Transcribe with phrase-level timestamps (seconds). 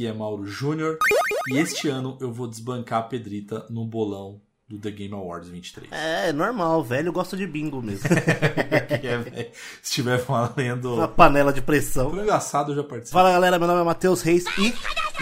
[0.00, 0.96] Aqui é Mauro Júnior
[1.52, 5.92] e este ano eu vou desbancar a Pedrita no bolão do The Game Awards 23.
[5.92, 8.08] É, normal, velho gosta de bingo mesmo.
[9.02, 9.50] É,
[9.82, 12.10] se estiver valendo Uma panela de pressão.
[12.10, 13.12] foi engraçado, eu já participo.
[13.12, 14.74] Fala galera, meu nome é Matheus Reis e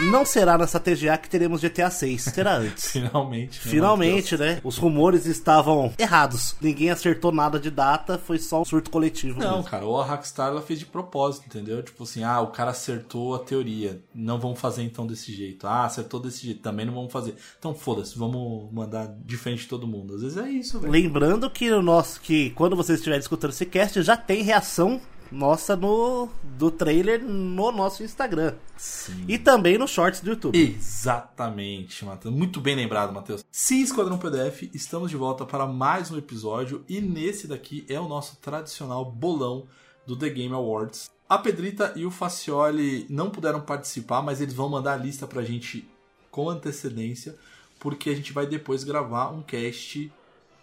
[0.06, 2.90] não será nessa TGA que teremos GTA 6, será antes.
[2.92, 3.58] Finalmente.
[3.58, 4.60] Finalmente, né?
[4.62, 6.56] Os rumores estavam errados.
[6.60, 9.40] Ninguém acertou nada de data, foi só um surto coletivo.
[9.40, 9.64] Não, mesmo.
[9.64, 11.82] cara, ou a Rockstar ela fez de propósito, entendeu?
[11.82, 14.00] Tipo assim, ah, o cara acertou a teoria.
[14.14, 15.66] Não vamos fazer então desse jeito.
[15.66, 16.60] Ah, acertou desse jeito.
[16.60, 17.34] Também não vamos fazer.
[17.58, 20.14] Então foda-se, vamos mandar diferente de todo mundo.
[20.14, 20.92] Às vezes é isso, velho.
[20.92, 25.76] Lembrando que o nosso que quando vocês estiverem escutando esse cast já tem reação nossa
[25.76, 29.24] no do trailer no nosso Instagram Sim.
[29.28, 30.58] e também nos shorts do YouTube.
[30.58, 32.34] Exatamente, Matheus.
[32.34, 33.44] Muito bem lembrado, Matheus.
[33.50, 38.08] Sim, Esquadrão PDF, estamos de volta para mais um episódio e nesse daqui é o
[38.08, 39.66] nosso tradicional bolão
[40.06, 41.10] do The Game Awards.
[41.28, 45.42] A Pedrita e o Facioli não puderam participar, mas eles vão mandar a lista pra
[45.42, 45.86] gente
[46.30, 47.36] com antecedência,
[47.78, 50.10] porque a gente vai depois gravar um cast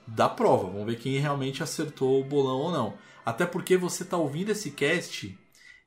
[0.08, 0.70] da prova.
[0.70, 2.94] Vamos ver quem realmente acertou o bolão ou não.
[3.26, 5.38] Até porque você está ouvindo esse cast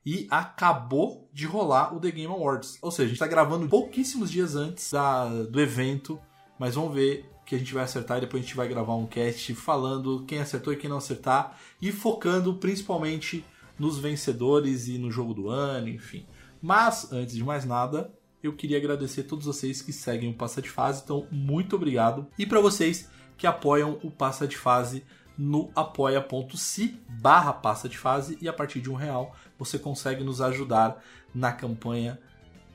[0.04, 2.78] e acabou de rolar o The Game Awards.
[2.82, 6.18] Ou seja, a gente está gravando pouquíssimos dias antes da, do evento,
[6.58, 9.06] mas vamos ver que a gente vai acertar e depois a gente vai gravar um
[9.06, 13.44] cast falando quem acertou e quem não acertar e focando principalmente
[13.78, 16.26] nos vencedores e no jogo do ano, enfim.
[16.60, 18.12] Mas, antes de mais nada,
[18.42, 22.26] eu queria agradecer a todos vocês que seguem o Passa de Fase, então muito obrigado.
[22.38, 25.04] E para vocês que apoiam o Passa de Fase
[25.38, 30.40] no apoia.se barra Passa de Fase e a partir de um real você consegue nos
[30.40, 31.02] ajudar
[31.34, 32.18] na campanha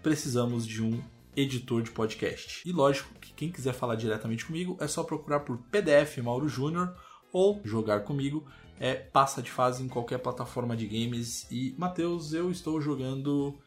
[0.03, 1.02] Precisamos de um
[1.34, 2.62] editor de podcast.
[2.68, 6.94] E lógico que quem quiser falar diretamente comigo é só procurar por PDF Mauro Júnior
[7.31, 8.46] ou jogar comigo
[8.78, 11.47] é passa de fase em qualquer plataforma de games.
[11.50, 13.57] E Matheus, eu estou jogando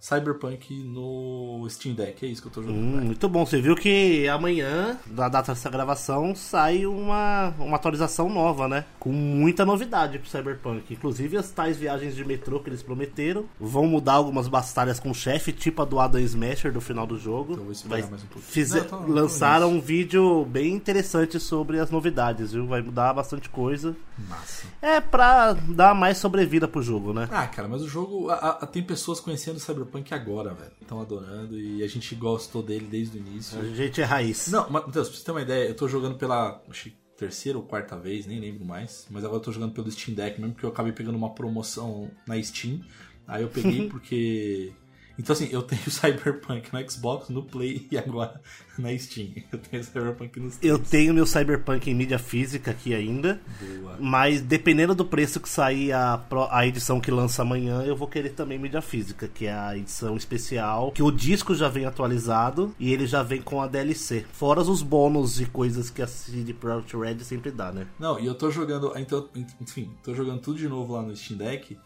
[0.00, 2.78] Cyberpunk no Steam Deck, é isso que eu estou jogando.
[2.80, 3.44] Hum, muito bom.
[3.44, 8.84] Você viu que amanhã, da data dessa gravação, sai uma, uma atualização nova, né?
[9.00, 10.92] Com muita novidade pro Cyberpunk.
[10.94, 13.44] Inclusive as tais viagens de metrô que eles prometeram.
[13.58, 17.18] Vão mudar algumas batalhas com o chefe, tipo a do Adam Smasher do final do
[17.18, 17.52] jogo.
[17.54, 18.68] Então vou esperar Vai- mais um pouquinho.
[18.68, 19.78] Não, tô- tô lançaram nisso.
[19.78, 22.66] um vídeo bem interessante sobre as novidades, viu?
[22.66, 23.96] Vai mudar bastante coisa.
[24.28, 24.66] Massa.
[24.80, 27.28] É pra dar mais sobrevida pro jogo, né?
[27.30, 28.30] Ah, cara, mas o jogo.
[28.30, 30.72] a- a- tem pessoas conhecendo o Cyberpunk agora, velho.
[30.80, 33.58] Estão adorando e a gente gostou dele desde o início.
[33.58, 34.48] A gente é raiz.
[34.48, 36.62] Não, Matheus, pra você ter uma ideia, eu tô jogando pela.
[36.68, 39.06] Acho terceira ou quarta vez, nem lembro mais.
[39.10, 42.10] Mas agora eu tô jogando pelo Steam Deck mesmo, porque eu acabei pegando uma promoção
[42.26, 42.80] na Steam.
[43.26, 44.72] Aí eu peguei porque.
[45.18, 48.40] Então assim, eu tenho Cyberpunk no Xbox, no Play e agora
[48.78, 49.30] na Steam.
[49.50, 50.90] Eu tenho Cyberpunk nos Eu três.
[50.90, 53.40] tenho meu Cyberpunk em mídia física aqui ainda.
[53.80, 53.96] Boa.
[53.98, 58.30] Mas dependendo do preço que sair a, a edição que lança amanhã, eu vou querer
[58.30, 62.92] também mídia física, que é a edição especial, que o disco já vem atualizado e
[62.92, 64.26] ele já vem com a DLC.
[64.32, 67.86] Fora os bônus e coisas que a CD Projekt Red sempre dá, né?
[67.98, 68.92] Não, e eu tô jogando.
[68.96, 69.28] Então,
[69.60, 71.78] enfim, tô jogando tudo de novo lá no Steam Deck.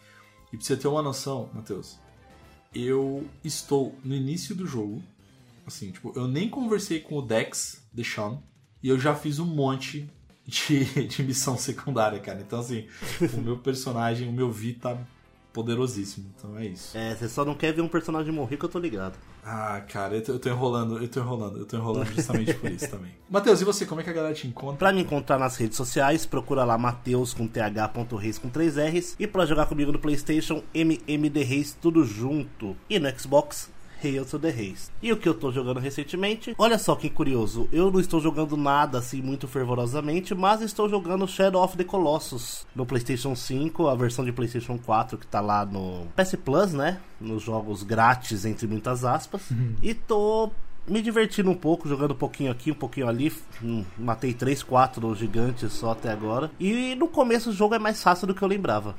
[0.53, 1.99] E pra você ter uma noção, Matheus,
[2.75, 5.03] eu estou no início do jogo.
[5.67, 8.43] Assim, tipo, eu nem conversei com o Dex, Deshawn,
[8.83, 10.09] e eu já fiz um monte
[10.47, 12.41] de, de missão secundária, cara.
[12.41, 12.87] Então, assim,
[13.35, 14.99] o meu personagem, o meu Vi tá
[15.53, 16.33] poderosíssimo.
[16.37, 16.97] Então é isso.
[16.97, 19.19] É, você só não quer ver um personagem morrer que eu tô ligado.
[19.45, 22.71] Ah, cara, eu tô, eu tô enrolando, eu tô enrolando, eu tô enrolando justamente por
[22.71, 23.13] isso também.
[23.29, 24.77] Matheus, e você, como é que a galera te encontra?
[24.77, 29.17] Pra me encontrar nas redes sociais, procura lá Mateus com th.reis com 3 R's.
[29.19, 32.77] E pra jogar comigo no Playstation, MMD Reis, tudo junto.
[32.89, 33.71] E no Xbox,
[34.03, 34.91] Hail to the Reis.
[35.03, 36.55] E o que eu tô jogando recentemente?
[36.59, 41.27] Olha só que curioso, eu não estou jogando nada assim muito fervorosamente, mas estou jogando
[41.27, 45.65] Shadow of the Colossus no PlayStation 5, a versão de PlayStation 4 que tá lá
[45.65, 46.99] no PS Plus, né?
[47.21, 49.43] Nos jogos grátis, entre muitas aspas.
[49.83, 50.51] E tô
[50.87, 53.33] me divertindo um pouco, jogando um pouquinho aqui, um pouquinho ali.
[53.63, 56.51] Hum, Matei 3, 4 gigantes só até agora.
[56.59, 58.95] E no começo o jogo é mais fácil do que eu lembrava.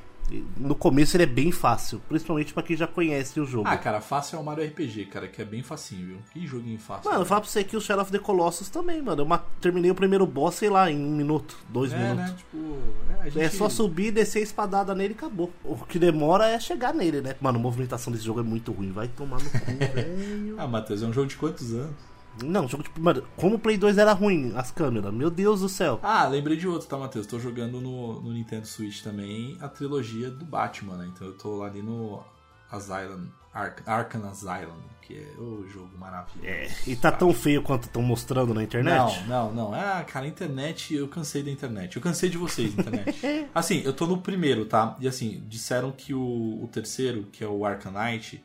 [0.58, 3.68] No começo ele é bem fácil, principalmente pra quem já conhece o jogo.
[3.68, 6.18] Ah, cara, fácil é o Mario RPG, cara, que é bem facinho, viu?
[6.32, 7.10] Que joguinho fácil.
[7.10, 9.24] Mano, eu falo pra você que o Shadow of the Colossus também, mano.
[9.24, 12.24] Eu terminei o primeiro boss, sei lá, em um minuto, dois é, minutos.
[12.24, 12.36] né?
[12.38, 12.78] Tipo,
[13.10, 13.42] é, a gente...
[13.42, 15.52] É só subir, descer a espadada nele e acabou.
[15.64, 17.36] O que demora é chegar nele, né?
[17.42, 18.92] Mano, a movimentação desse jogo é muito ruim.
[18.92, 19.60] Vai tomar no cu,
[19.94, 20.56] velho.
[20.58, 22.11] Ah, Matheus, é um jogo de quantos anos?
[22.44, 25.70] Não, jogo tipo, mano, como o Play 2 era ruim, as câmeras, meu Deus do
[25.70, 26.00] céu.
[26.02, 27.28] Ah, lembrei de outro, tá, Matheus?
[27.28, 31.12] Tô jogando no, no Nintendo Switch também a trilogia do Batman, né?
[31.14, 32.24] Então eu tô lá ali no
[32.72, 36.48] Asylum, Ark Arkham Asylum, que é o jogo maravilhoso.
[36.48, 39.28] É, e tá tão feio quanto estão mostrando na internet?
[39.28, 39.74] Não, não, não.
[39.74, 41.96] Ah, cara, a internet, eu cansei da internet.
[41.96, 43.20] Eu cansei de vocês, internet.
[43.54, 44.96] assim, eu tô no primeiro, tá?
[45.00, 48.42] E assim, disseram que o, o terceiro, que é o Arkham Knight,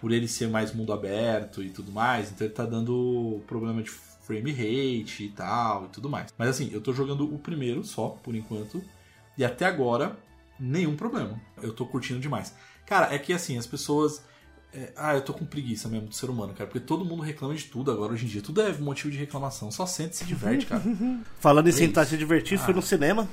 [0.00, 3.90] por ele ser mais mundo aberto e tudo mais, então ele tá dando problema de
[3.90, 6.32] frame rate e tal e tudo mais.
[6.36, 8.82] Mas assim, eu tô jogando o primeiro só, por enquanto,
[9.38, 10.16] e até agora,
[10.58, 11.40] nenhum problema.
[11.62, 12.54] Eu tô curtindo demais.
[12.86, 14.22] Cara, é que assim, as pessoas.
[14.72, 16.66] é, ah, eu tô com preguiça mesmo do ser humano, cara.
[16.68, 18.42] Porque todo mundo reclama de tudo agora hoje em dia.
[18.42, 19.70] Tudo é motivo de reclamação.
[19.70, 20.82] Só sente e se diverte, cara.
[21.40, 22.72] Falando em sentar se divertir, Ah.
[22.72, 23.28] no cinema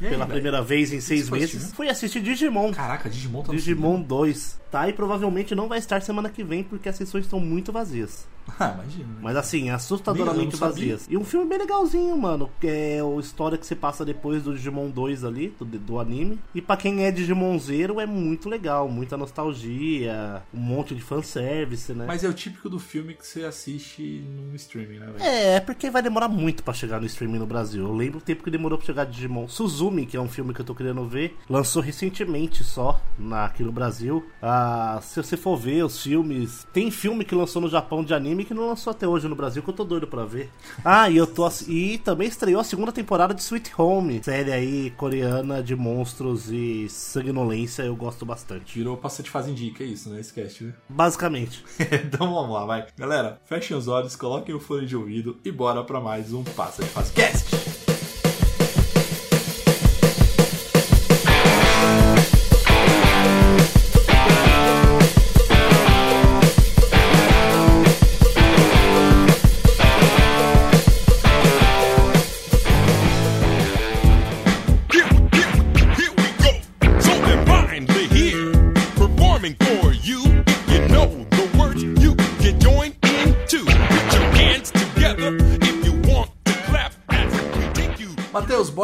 [0.00, 0.34] aí, pela velho?
[0.34, 1.72] primeira vez em seis meses.
[1.72, 2.72] Fui assistir Digimon.
[2.72, 4.60] Caraca, Digimon tá Digimon 2.
[4.70, 4.88] Tá?
[4.88, 8.26] E provavelmente não vai estar semana que vem porque as sessões estão muito vazias.
[8.58, 9.08] Ah, imagina.
[9.20, 11.06] Mas assim, assustadoramente vazias.
[11.10, 12.50] E um filme bem legalzinho, mano.
[12.60, 16.38] Que é a história que você passa depois do Digimon 2 ali, do, do anime.
[16.54, 18.88] E pra quem é Digimonzeiro é muito legal.
[18.88, 22.04] Muita nostalgia, um monte de fanservice, né?
[22.06, 25.22] Mas é o típico do filme que você assiste num streaming, né, velho?
[25.22, 27.84] É, porque vai demorar muito pra chegar no streaming no Brasil.
[27.84, 29.48] Eu lembro o tempo que demorou pra chegar Digimon.
[29.48, 33.62] Suzumi, que é um filme que eu tô querendo ver, lançou recentemente só na, aqui
[33.62, 34.24] no Brasil.
[34.40, 38.35] Ah, se você for ver os filmes, tem filme que lançou no Japão de anime
[38.44, 40.50] que não lançou até hoje no Brasil, que eu tô doido pra ver.
[40.84, 44.90] Ah, e eu tô e também estreou a segunda temporada de Sweet Home, série aí
[44.90, 48.78] coreana de monstros e sanguinolência, eu gosto bastante.
[48.78, 50.20] Virou Passa de Faz Indica, é isso, né?
[50.34, 50.74] Cast, né?
[50.88, 51.64] Basicamente.
[51.78, 52.86] então vamos lá, vai.
[52.96, 56.82] Galera, fechem os olhos, coloquem o fone de ouvido e bora pra mais um Passa
[56.82, 57.10] de Faz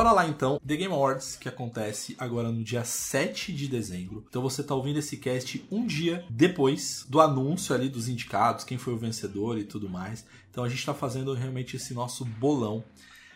[0.03, 0.61] bora lá então.
[0.67, 4.25] The Game Awards, que acontece agora no dia 7 de dezembro.
[4.29, 8.77] Então você tá ouvindo esse cast um dia depois do anúncio ali dos indicados, quem
[8.77, 10.27] foi o vencedor e tudo mais.
[10.51, 12.83] Então a gente tá fazendo realmente esse nosso bolão.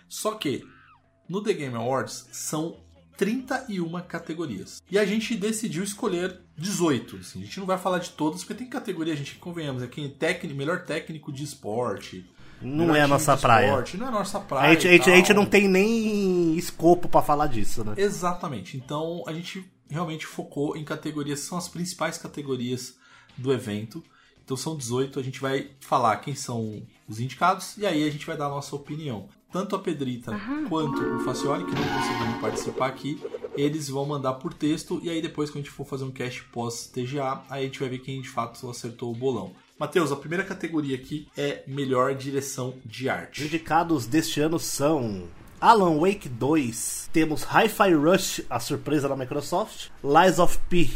[0.09, 0.67] Só que
[1.29, 2.79] no The Game Awards são
[3.17, 4.83] 31 categorias.
[4.91, 7.19] E a gente decidiu escolher 18.
[7.19, 7.43] assim.
[7.43, 10.11] A gente não vai falar de todas, porque tem categoria, a gente convenhamos, é quem
[10.11, 12.29] técnico, melhor técnico de esporte.
[12.61, 13.67] Não melhor é a nossa praia.
[13.67, 14.71] esporte, não é a nossa praia.
[14.71, 17.95] A gente, a, gente, a gente não tem nem escopo pra falar disso, né?
[17.97, 18.77] Exatamente.
[18.77, 22.97] Então a gente realmente focou em categorias, são as principais categorias
[23.37, 24.03] do evento.
[24.45, 28.25] Então são 18, a gente vai falar quem são os indicados e aí a gente
[28.25, 29.29] vai dar a nossa opinião.
[29.51, 30.39] Tanto a Pedrita
[30.69, 33.21] quanto o Facioli, que não conseguiram participar aqui,
[33.57, 36.45] eles vão mandar por texto e aí depois que a gente for fazer um cast
[36.45, 39.53] pós-TGA, aí a gente vai ver quem de fato acertou o bolão.
[39.79, 43.45] Matheus, a primeira categoria aqui é melhor direção de Os arte.
[43.45, 45.25] indicados deste ano são
[45.61, 50.89] Alan Wake 2, temos Hi-Fi Rush, a surpresa da Microsoft, Lies of P,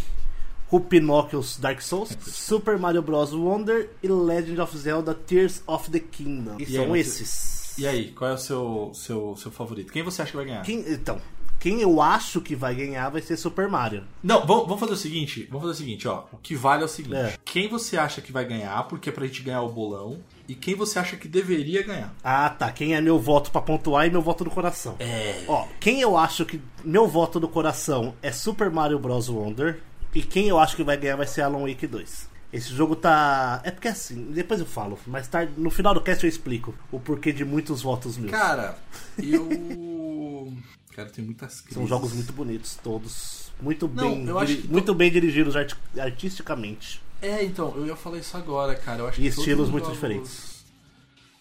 [0.70, 3.32] o Pinocchio's Dark Souls, Super Mario Bros.
[3.34, 6.56] Wonder e Legend of Zelda Tears of the Kingdom.
[6.58, 7.06] E, E aí, são Matheus?
[7.06, 7.78] esses.
[7.78, 9.92] E aí, qual é o seu, seu, seu favorito?
[9.92, 10.62] Quem você acha que vai ganhar?
[10.62, 11.20] Quem, então,
[11.60, 14.04] quem eu acho que vai ganhar vai ser Super Mario.
[14.22, 15.46] Não, vamos, vamos fazer o seguinte.
[15.50, 16.24] Vamos fazer o seguinte, ó.
[16.32, 17.16] O que vale é o seguinte.
[17.16, 17.36] É.
[17.44, 20.74] Quem você acha que vai ganhar, porque é pra gente ganhar o bolão, e quem
[20.74, 22.14] você acha que deveria ganhar.
[22.24, 22.72] Ah, tá.
[22.72, 24.96] Quem é meu voto pra pontuar e meu voto do coração.
[24.98, 25.44] É.
[25.46, 29.28] Ó, quem eu acho que meu voto do coração é Super Mario Bros.
[29.28, 29.82] Wonder.
[30.14, 32.30] E quem eu acho que vai ganhar vai ser Alan Wake 2.
[32.52, 33.60] Esse jogo tá.
[33.64, 36.98] É porque assim, depois eu falo, mas tarde, no final do cast eu explico o
[36.98, 38.32] porquê de muitos votos meus.
[38.32, 38.76] Cara,
[39.22, 40.52] eu.
[40.94, 41.74] Cara, tem muitas crises.
[41.74, 43.50] São jogos muito bonitos, todos.
[43.60, 47.00] Muito bem, diri- muito bem dirigidos arti- artisticamente.
[47.22, 49.00] É, então, eu ia falar isso agora, cara.
[49.02, 50.64] Eu acho E estilos os muito jogos- diferentes.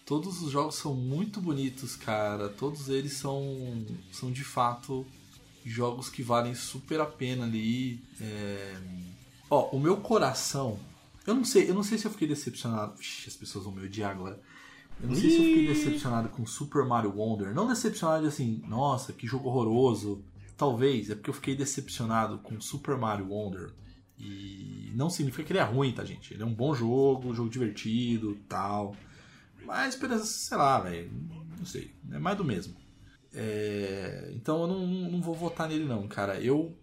[0.04, 2.48] Todos os jogos são muito bonitos, cara.
[2.48, 5.06] Todos eles são, são de fato
[5.64, 8.02] jogos que valem super a pena ali.
[8.20, 8.76] É...
[9.48, 10.78] Ó, o meu coração.
[11.26, 12.94] Eu não sei, eu não sei se eu fiquei decepcionado.
[13.00, 14.40] Ixi, as pessoas vão me odiar agora.
[15.02, 17.54] Eu não sei se eu fiquei decepcionado com Super Mario Wonder.
[17.54, 20.22] Não decepcionado de assim, nossa, que jogo horroroso.
[20.56, 23.72] Talvez, é porque eu fiquei decepcionado com Super Mario Wonder.
[24.18, 26.34] E não significa que ele é ruim, tá, gente?
[26.34, 28.94] Ele é um bom jogo, um jogo divertido tal.
[29.64, 31.10] Mas, sei lá, velho.
[31.56, 31.94] Não sei.
[32.12, 32.76] É mais do mesmo.
[33.32, 36.38] É, então eu não, não vou votar nele, não, cara.
[36.40, 36.76] Eu,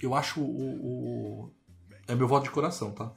[0.00, 1.50] eu acho o, o.
[2.06, 3.12] É meu voto de coração, tá?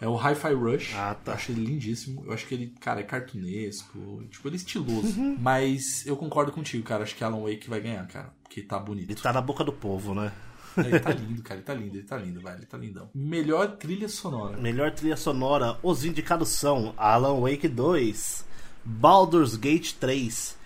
[0.00, 0.94] É o Hi-Fi Rush.
[0.94, 1.32] Ah, tá.
[1.32, 2.24] Eu acho ele lindíssimo.
[2.24, 4.22] Eu acho que ele, cara, é cartunesco.
[4.30, 5.14] Tipo, ele é estiloso.
[5.40, 7.02] Mas eu concordo contigo, cara.
[7.02, 8.32] Acho que Alan Wake vai ganhar, cara.
[8.42, 9.10] Porque tá bonito.
[9.10, 10.32] Ele tá na boca do povo, né?
[10.76, 11.58] Ele tá lindo, cara.
[11.58, 12.54] Ele tá lindo, ele tá lindo, vai.
[12.54, 13.10] Ele tá lindão.
[13.14, 14.56] Melhor trilha sonora.
[14.56, 18.44] Melhor trilha sonora, os indicados são Alan Wake 2,
[18.84, 20.56] Baldur's Gate 3,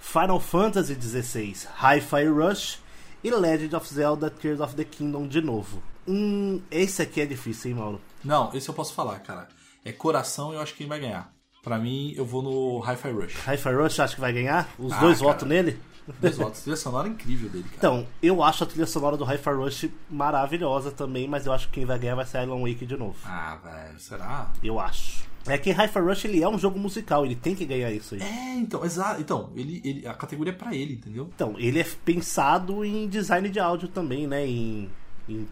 [0.00, 2.78] Final Fantasy XVI, Hi-Fi Rush
[3.22, 5.82] e Legend of Zelda Tears of the Kingdom de novo.
[6.08, 8.00] Hum, esse aqui é difícil, hein, Mauro?
[8.24, 9.48] Não, esse eu posso falar, cara.
[9.84, 11.32] É coração e eu acho que quem vai ganhar.
[11.62, 13.34] Pra mim, eu vou no Hi-Fi Rush.
[13.46, 14.68] Hi-Fi Rush acha que vai ganhar?
[14.78, 15.30] Os Ah, dois cara.
[15.32, 15.78] votos nele?
[16.18, 16.60] Dois votos.
[16.62, 17.76] Trilha sonora incrível dele, cara.
[17.76, 21.74] Então, eu acho a trilha sonora do Hi-Fi Rush maravilhosa também, mas eu acho que
[21.74, 23.16] quem vai ganhar vai ser Alan Wake de novo.
[23.24, 24.50] Ah, velho, será?
[24.62, 25.28] Eu acho.
[25.46, 28.22] É que Hi-Fi Rush ele é um jogo musical, ele tem que ganhar isso aí.
[28.22, 29.20] É, então, exato.
[29.20, 31.30] Então, ele, ele, a categoria é pra ele, entendeu?
[31.34, 34.46] Então, ele é pensado em design de áudio também, né?
[34.46, 34.90] Em,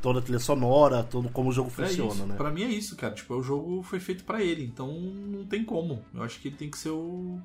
[0.02, 2.26] toda a trilha sonora, todo como o jogo É funciona, isso.
[2.26, 2.36] né?
[2.36, 3.14] Pra mim é isso, cara.
[3.14, 6.02] Tipo, o jogo foi feito pra ele, então não tem como.
[6.14, 7.38] Eu acho que ele tem que ser o,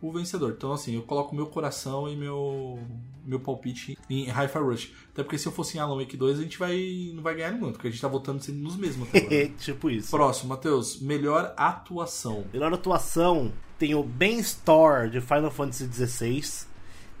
[0.00, 0.54] o vencedor.
[0.56, 2.78] Então, assim, eu coloco meu coração e meu
[3.24, 4.92] meu palpite em Hi-Fi Rush.
[5.12, 7.52] Até porque se eu fosse em Alan Wake 2, a gente vai não vai ganhar
[7.52, 9.48] muito, porque a gente tá votando nos mesmos até agora.
[9.58, 10.10] tipo isso.
[10.10, 11.00] Próximo, Matheus.
[11.00, 12.44] Melhor atuação.
[12.52, 16.66] Melhor atuação tem o Ben Store de Final Fantasy XVI,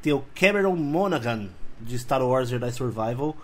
[0.02, 3.36] tem o Cameron Monaghan de Star Wars Jedi Survival,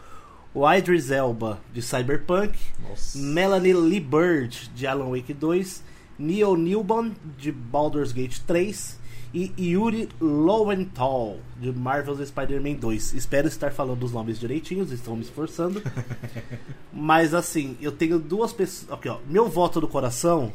[0.54, 2.56] o Idris Elba de Cyberpunk,
[2.88, 3.18] Nossa.
[3.18, 5.82] Melanie Lee Bird de Alan Wake 2,
[6.18, 9.02] Neil Newborn de Baldur's Gate 3
[9.34, 13.14] e Yuri Lowenthal de Marvel's Spider-Man 2.
[13.14, 15.82] Espero estar falando os nomes direitinhos, estou me esforçando.
[16.92, 18.92] Mas assim, eu tenho duas pessoas.
[18.92, 19.18] Aqui, ó.
[19.28, 20.52] Meu voto do coração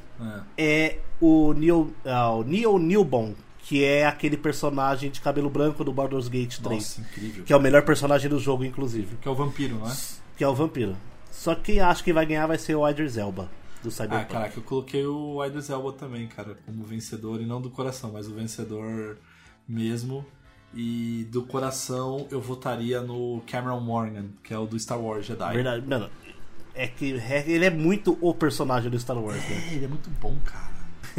[0.57, 0.85] É.
[0.87, 3.35] é o Neil, ah, o Neil Newborn,
[3.69, 6.63] que é aquele personagem de cabelo branco do Baldur's Gate 3.
[6.73, 7.43] Nossa, incrível.
[7.43, 9.15] Que é o melhor personagem do jogo, inclusive.
[9.21, 9.95] Que é o vampiro, não é?
[10.35, 10.97] Que é o vampiro.
[11.29, 13.47] Só que quem acha que vai ganhar vai ser o Idris Elba,
[13.83, 14.25] do Ah, Cyberpunk.
[14.31, 18.27] caraca, eu coloquei o Idris Elba também, cara, como vencedor, e não do coração, mas
[18.27, 19.17] o vencedor
[19.67, 20.25] mesmo.
[20.73, 25.53] E do coração eu votaria no Cameron Morgan, que é o do Star Wars Jedi.
[25.53, 26.09] Verdade, mano.
[26.73, 29.67] É que é- ele é muito o personagem do Star Wars, né?
[29.69, 30.68] É, ele é muito bom, cara.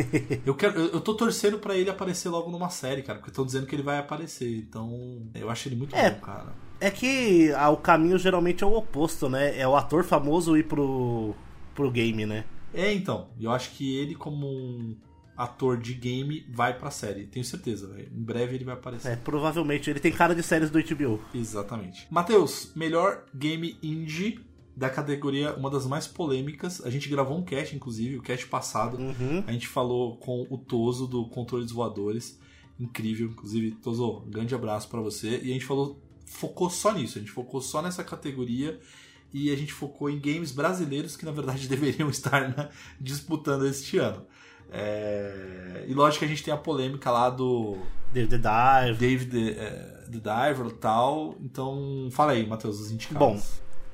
[0.47, 3.45] eu, quero, eu, eu tô torcendo pra ele aparecer logo numa série, cara, porque estão
[3.47, 4.55] dizendo que ele vai aparecer.
[4.57, 6.11] Então, eu acho ele muito É.
[6.11, 6.53] bom, cara.
[6.81, 9.59] É que ah, o caminho geralmente é o oposto, né?
[9.59, 11.35] É o ator famoso ir pro,
[11.75, 12.45] pro game, né?
[12.73, 14.97] É, então, eu acho que ele, como um
[15.37, 17.25] ator de game, vai pra série.
[17.27, 18.09] Tenho certeza, velho.
[18.15, 19.09] Em breve ele vai aparecer.
[19.13, 19.89] É, provavelmente.
[19.91, 21.21] Ele tem cara de séries do HBO.
[21.35, 22.07] Exatamente.
[22.11, 24.41] Matheus, melhor game indie
[24.81, 26.83] da categoria, uma das mais polêmicas.
[26.83, 28.97] A gente gravou um cast, inclusive, o cast passado.
[28.97, 29.45] Uhum.
[29.47, 32.41] A gente falou com o Toso do Controle dos Voadores.
[32.79, 33.27] Incrível.
[33.27, 35.39] Inclusive, Toso, um grande abraço pra você.
[35.43, 37.19] E a gente falou, focou só nisso.
[37.19, 38.81] A gente focou só nessa categoria.
[39.35, 43.99] E a gente focou em games brasileiros que, na verdade, deveriam estar né, disputando este
[43.99, 44.25] ano.
[44.71, 47.77] É, E lógico que a gente tem a polêmica lá do
[48.15, 48.99] David the Dive.
[48.99, 49.55] David the,
[50.11, 51.37] the Diver e tal.
[51.43, 53.19] Então, fala aí, Matheus, os indicados.
[53.19, 53.39] Bom,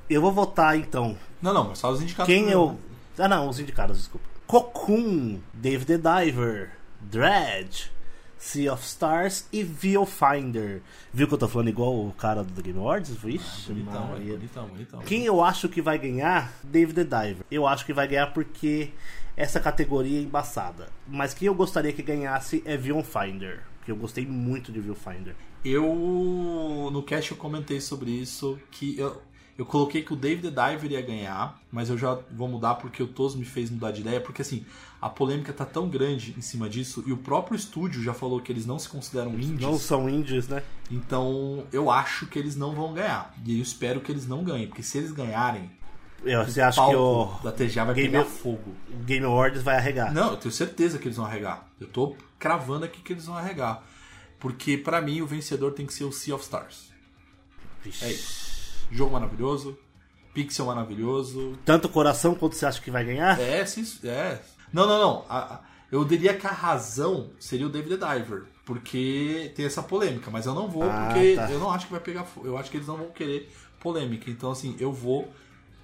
[0.09, 1.17] eu vou votar então.
[1.41, 2.33] Não, não, só os indicados.
[2.33, 2.79] Quem eu.
[3.19, 4.27] Ah, não, os indicados, desculpa.
[4.47, 6.71] Cocoon, David the Diver,
[7.01, 7.91] Dredge,
[8.39, 10.83] Sea of Stars e Viewfinder.
[11.13, 13.11] Viu que eu tô falando igual o cara do Game Awards?
[13.17, 14.35] Vixe, Bonitão, Maria.
[14.35, 15.01] é, bonitão, bonitão.
[15.01, 16.53] Quem eu acho que vai ganhar?
[16.63, 17.45] David the Diver.
[17.51, 18.91] Eu acho que vai ganhar porque
[19.37, 20.89] essa categoria é embaçada.
[21.09, 23.63] Mas quem eu gostaria que ganhasse é Viewfinder.
[23.79, 25.35] Porque eu gostei muito de Viewfinder.
[25.65, 25.85] Eu,
[26.93, 29.21] no cast eu comentei sobre isso, que eu,
[29.59, 33.07] eu coloquei que o David Diver ia ganhar, mas eu já vou mudar porque o
[33.07, 34.65] Toso me fez mudar de ideia, porque assim,
[35.01, 38.51] a polêmica tá tão grande em cima disso, e o próprio estúdio já falou que
[38.53, 40.63] eles não se consideram indies, Não são indies, né?
[40.91, 43.35] então eu acho que eles não vão ganhar.
[43.45, 45.71] E eu espero que eles não ganhem, porque se eles ganharem,
[46.25, 48.75] Eu- Você acha que o da TGA vai Game- pegar fogo.
[49.05, 50.13] Game Awards vai arregar?
[50.13, 51.69] Não, eu tenho certeza que eles vão arregar.
[51.79, 53.85] Eu tô cravando aqui que eles vão arregar.
[54.41, 56.91] Porque pra mim o vencedor tem que ser o Sea of Stars.
[57.85, 58.05] Vixe.
[58.05, 58.56] É isso.
[58.91, 59.77] Jogo maravilhoso,
[60.35, 61.59] pixel maravilhoso.
[61.65, 63.39] Tanto coração quanto você acha que vai ganhar?
[63.41, 64.39] É, sim, é.
[64.73, 65.25] Não, não, não.
[65.29, 68.45] A- a- eu diria que a razão seria o David Diver.
[68.65, 71.49] Porque tem essa polêmica, mas eu não vou, Ah, porque tá.
[71.51, 72.27] eu não acho que vai pegar.
[72.43, 74.29] Eu acho que eles não vão querer polêmica.
[74.29, 75.33] Então, assim, eu vou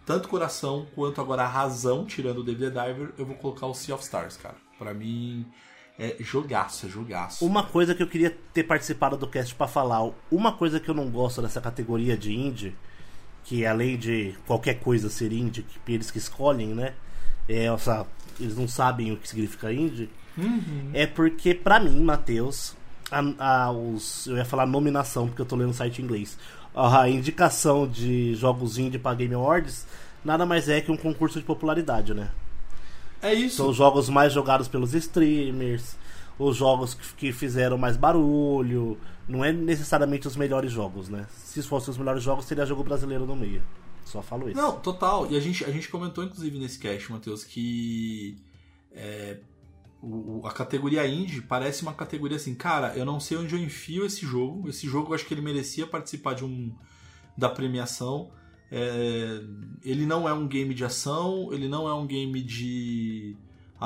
[0.05, 3.95] tanto coração quanto agora a razão, tirando o David Diver, eu vou colocar o Sea
[3.95, 4.57] of Stars, cara.
[4.81, 5.47] Pra mim
[5.97, 7.47] é jogaço, é jogaço.
[7.47, 10.95] Uma coisa que eu queria ter participado do cast pra falar, uma coisa que eu
[10.95, 12.77] não gosto dessa categoria de indie,
[13.45, 16.93] que além de qualquer coisa ser indie, que eles que escolhem, né?
[17.49, 18.07] É, essa,
[18.41, 20.09] eles não sabem o que significa indie.
[20.95, 22.75] É porque, pra mim, Matheus,
[23.11, 26.39] a, a- os, eu ia falar nominação, porque eu tô lendo o site em inglês.
[26.75, 29.87] A indicação de jogos indie pra Game Awards
[30.25, 32.31] nada mais é que um concurso de popularidade, né?
[33.21, 33.57] É isso.
[33.57, 35.97] São os jogos mais jogados pelos streamers,
[36.39, 38.97] os jogos que, que fizeram mais barulho.
[39.29, 41.27] Não é necessariamente os melhores jogos, né?
[41.31, 43.63] Se fossem os melhores jogos, seria jogo brasileiro no meio.
[44.05, 44.57] Só falo isso.
[44.61, 45.31] Não, total.
[45.31, 48.37] E a gente, a gente comentou, inclusive, nesse cast, Matheus, que
[48.93, 49.39] é,
[50.03, 54.05] o- a categoria indie parece uma categoria assim, cara, eu não sei onde eu enfio
[54.05, 54.69] esse jogo.
[54.69, 56.75] Esse jogo eu acho que ele merecia participar de um
[57.39, 58.31] da premiação.
[58.71, 59.41] É,
[59.85, 63.37] ele não é um game de ação, ele não é um game de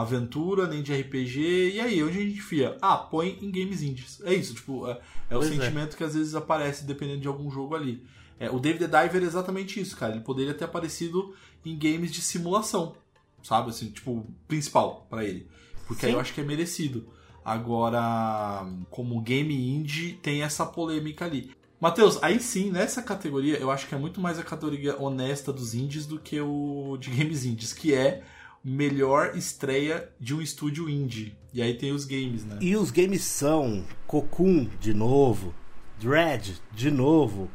[0.01, 1.73] aventura, nem de RPG.
[1.75, 2.77] E aí, onde a gente enfia?
[2.83, 4.21] Ah, põe em games indies.
[4.25, 5.01] É isso, tipo, é,
[5.31, 5.49] é o é.
[5.49, 8.05] sentimento que às vezes aparece dependendo de algum jogo ali.
[8.39, 10.13] É, o David the Diver é exatamente isso, cara.
[10.13, 11.35] Ele poderia ter aparecido
[11.65, 12.95] em games de simulação,
[13.43, 13.71] sabe?
[13.71, 15.49] Assim, tipo, principal pra ele.
[15.87, 16.17] Porque aí Sim.
[16.17, 17.09] eu acho que é merecido.
[17.45, 21.51] Agora, como game indie, tem essa polêmica ali.
[21.81, 25.75] Matheus, aí sim, nessa categoria, eu acho que é muito mais a categoria honesta dos
[25.75, 28.25] indies do que o de games indies, que é
[28.67, 31.37] melhor estreia de um estúdio indie.
[31.55, 32.59] E aí tem os games, né?
[32.61, 35.55] E os games são Cocoon, de novo.
[36.01, 37.49] Dread, de novo.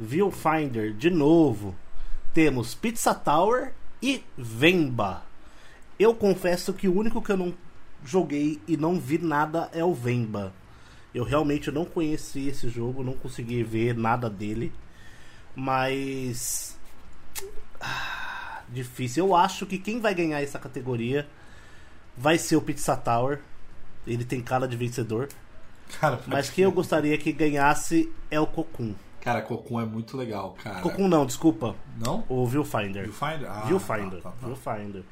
[0.00, 1.76] Viewfinder, de novo.
[2.34, 5.24] Temos Pizza Tower e Vemba.
[6.00, 7.54] Eu confesso que o único que eu não
[8.04, 10.52] joguei e não vi nada é o Vemba.
[11.14, 14.72] Eu realmente não conheci esse jogo, não consegui ver nada dele.
[15.54, 16.76] Mas.
[17.80, 18.25] Ah,
[18.68, 19.26] difícil.
[19.26, 21.26] Eu acho que quem vai ganhar essa categoria
[22.16, 23.40] vai ser o Pizza Tower.
[24.06, 25.28] Ele tem cara de vencedor.
[26.00, 28.94] Cara, Mas quem eu gostaria que ganhasse é o Cocoon.
[29.20, 30.80] Cara, Cocoon é muito legal, cara.
[30.80, 31.74] Cocoon não, desculpa.
[31.98, 32.24] Não?
[32.28, 33.02] O Viewfinder.
[33.04, 33.50] Viewfinder?
[33.50, 34.22] Ah, Viewfinder.
[34.22, 34.46] tá, tá, tá.
[34.46, 35.02] Viewfinder.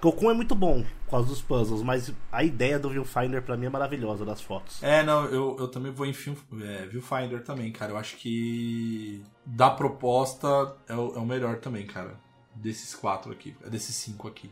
[0.00, 3.66] Cocoon é muito bom por causa dos puzzles, mas a ideia do Viewfinder pra mim
[3.66, 4.82] é maravilhosa das fotos.
[4.82, 7.92] É, não, eu, eu também vou em film, é, Viewfinder também, cara.
[7.92, 10.48] Eu acho que da proposta
[10.88, 12.14] é o, é o melhor também, cara.
[12.54, 14.50] Desses quatro aqui, é desses cinco aqui.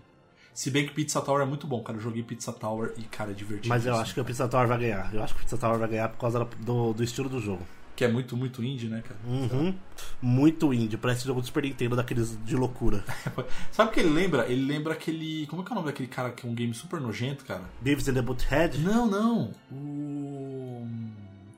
[0.55, 1.99] Se bem que Pizza Tower é muito bom, cara.
[1.99, 3.69] Eu joguei Pizza Tower e, cara, é divertido.
[3.69, 5.15] Mas eu acho que o Pizza Tower vai ganhar.
[5.15, 7.65] Eu acho que o Pizza Tower vai ganhar por causa do, do estilo do jogo.
[7.95, 9.19] Que é muito, muito indie, né, cara?
[9.27, 9.75] Uhum.
[10.23, 13.05] Muito indie, parece jogo do Super Nintendo daqueles de loucura.
[13.73, 14.47] Sabe o que ele lembra?
[14.51, 15.47] Ele lembra aquele.
[15.49, 17.63] Como é que é o nome daquele cara que é um game super nojento, cara?
[17.81, 18.79] Beavis and the Butthead?
[18.79, 19.51] Não, não.
[19.71, 20.87] O.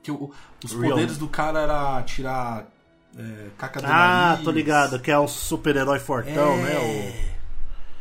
[0.03, 0.31] Que o-
[0.65, 0.91] os Real.
[0.93, 2.67] poderes do cara era tirar
[3.19, 3.91] é, caca do Ah,
[4.31, 4.45] nariz.
[4.45, 6.63] tô ligado, que é um super-herói fortão, É.
[6.63, 6.79] né?
[7.27, 7.31] O-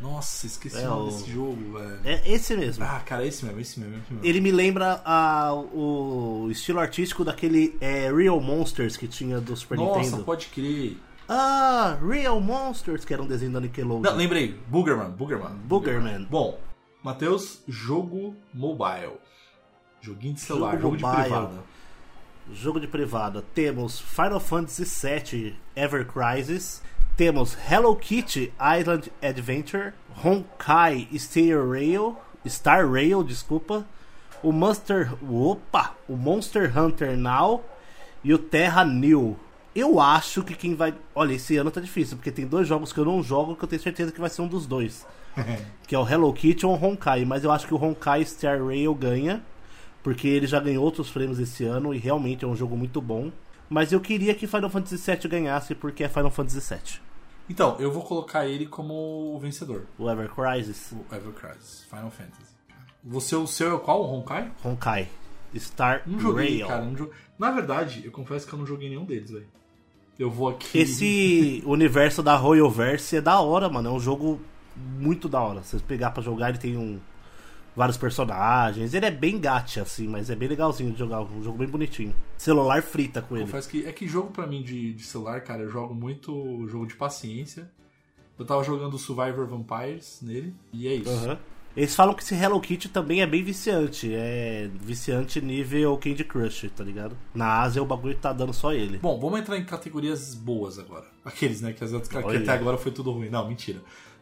[0.02, 2.00] Nossa, esqueci É, o desse jogo, velho.
[2.06, 2.86] É esse mesmo.
[2.86, 3.96] Ah, cara, esse mesmo, esse mesmo.
[3.98, 4.26] Esse mesmo.
[4.26, 9.78] Ele me lembra a- o estilo artístico daquele é, Real Monsters que tinha do Super
[9.78, 10.24] Nossa, Nintendo.
[10.24, 10.96] pode crer.
[11.28, 14.10] Ah, Real Monsters, que era um desenho da Nickelodeon.
[14.10, 14.58] Não, lembrei.
[14.68, 15.52] Boogerman, Boogerman.
[15.66, 16.28] Boogerman.
[16.30, 16.58] Bom,
[17.04, 19.18] Matheus, jogo mobile.
[20.02, 21.52] Joguinho de celular, Jogo jogo, de privada.
[22.54, 23.44] Jogo de privada.
[23.54, 26.82] Temos Final Fantasy VII Ever Crisis.
[27.16, 29.94] Temos Hello Kitty Island Adventure.
[30.24, 32.18] Honkai Star Rail.
[32.48, 33.86] Star Rail, desculpa.
[34.42, 35.14] O Monster.
[35.32, 35.96] Opa!
[36.08, 37.64] O Monster Hunter Now.
[38.24, 39.38] E o Terra New.
[39.76, 40.94] Eu acho que quem vai.
[41.14, 43.70] Olha, esse ano tá difícil, porque tem dois jogos que eu não jogo que eu
[43.70, 45.06] tenho certeza que vai ser um dos dois.
[45.88, 47.26] que é o Hello Kitty ou o Honkai.
[47.26, 49.44] Mas eu acho que o Honkai Star Rail ganha.
[50.04, 53.32] Porque ele já ganhou outros prêmios esse ano e realmente é um jogo muito bom.
[53.70, 57.00] Mas eu queria que Final Fantasy VII ganhasse porque é Final Fantasy VII.
[57.50, 58.94] Então, eu vou colocar ele como
[59.36, 59.86] o vencedor.
[59.98, 62.54] O Ever Crisis, O Ever Crisis, Final Fantasy.
[63.04, 64.04] Você, o seu é qual?
[64.04, 64.52] O Honkai?
[64.64, 65.08] Honkai,
[65.58, 66.68] Star Não joguei, Rail.
[66.68, 66.86] cara.
[66.86, 67.10] Não jo...
[67.38, 69.48] Na verdade, eu confesso que eu não joguei nenhum deles, velho.
[70.18, 70.78] Eu vou aqui.
[70.78, 73.90] Esse universo da Royalverse é da hora, mano.
[73.90, 74.40] É um jogo
[74.76, 75.64] muito da hora.
[75.64, 77.00] Se você pegar pra jogar, ele tem um,
[77.76, 78.94] vários personagens.
[78.94, 81.22] Ele é bem gacha, assim, mas é bem legalzinho de jogar.
[81.22, 82.16] Um jogo bem bonitinho.
[82.38, 83.46] Celular frita com ele.
[83.46, 86.86] Confesso que é que jogo pra mim de, de celular, cara, eu jogo muito jogo
[86.86, 87.70] de paciência.
[88.38, 91.10] Eu tava jogando Survivor Vampires nele, e é isso.
[91.10, 91.38] Aham.
[91.76, 94.12] Eles falam que esse Hello Kitty também é bem viciante.
[94.14, 97.16] É viciante nível Candy Crush, tá ligado?
[97.34, 98.98] Na Ásia o bagulho tá dando só ele.
[98.98, 101.06] Bom, vamos entrar em categorias boas agora.
[101.24, 101.72] Aqueles, né?
[101.72, 103.30] Que, as que até agora foi tudo ruim.
[103.30, 103.80] Não, mentira.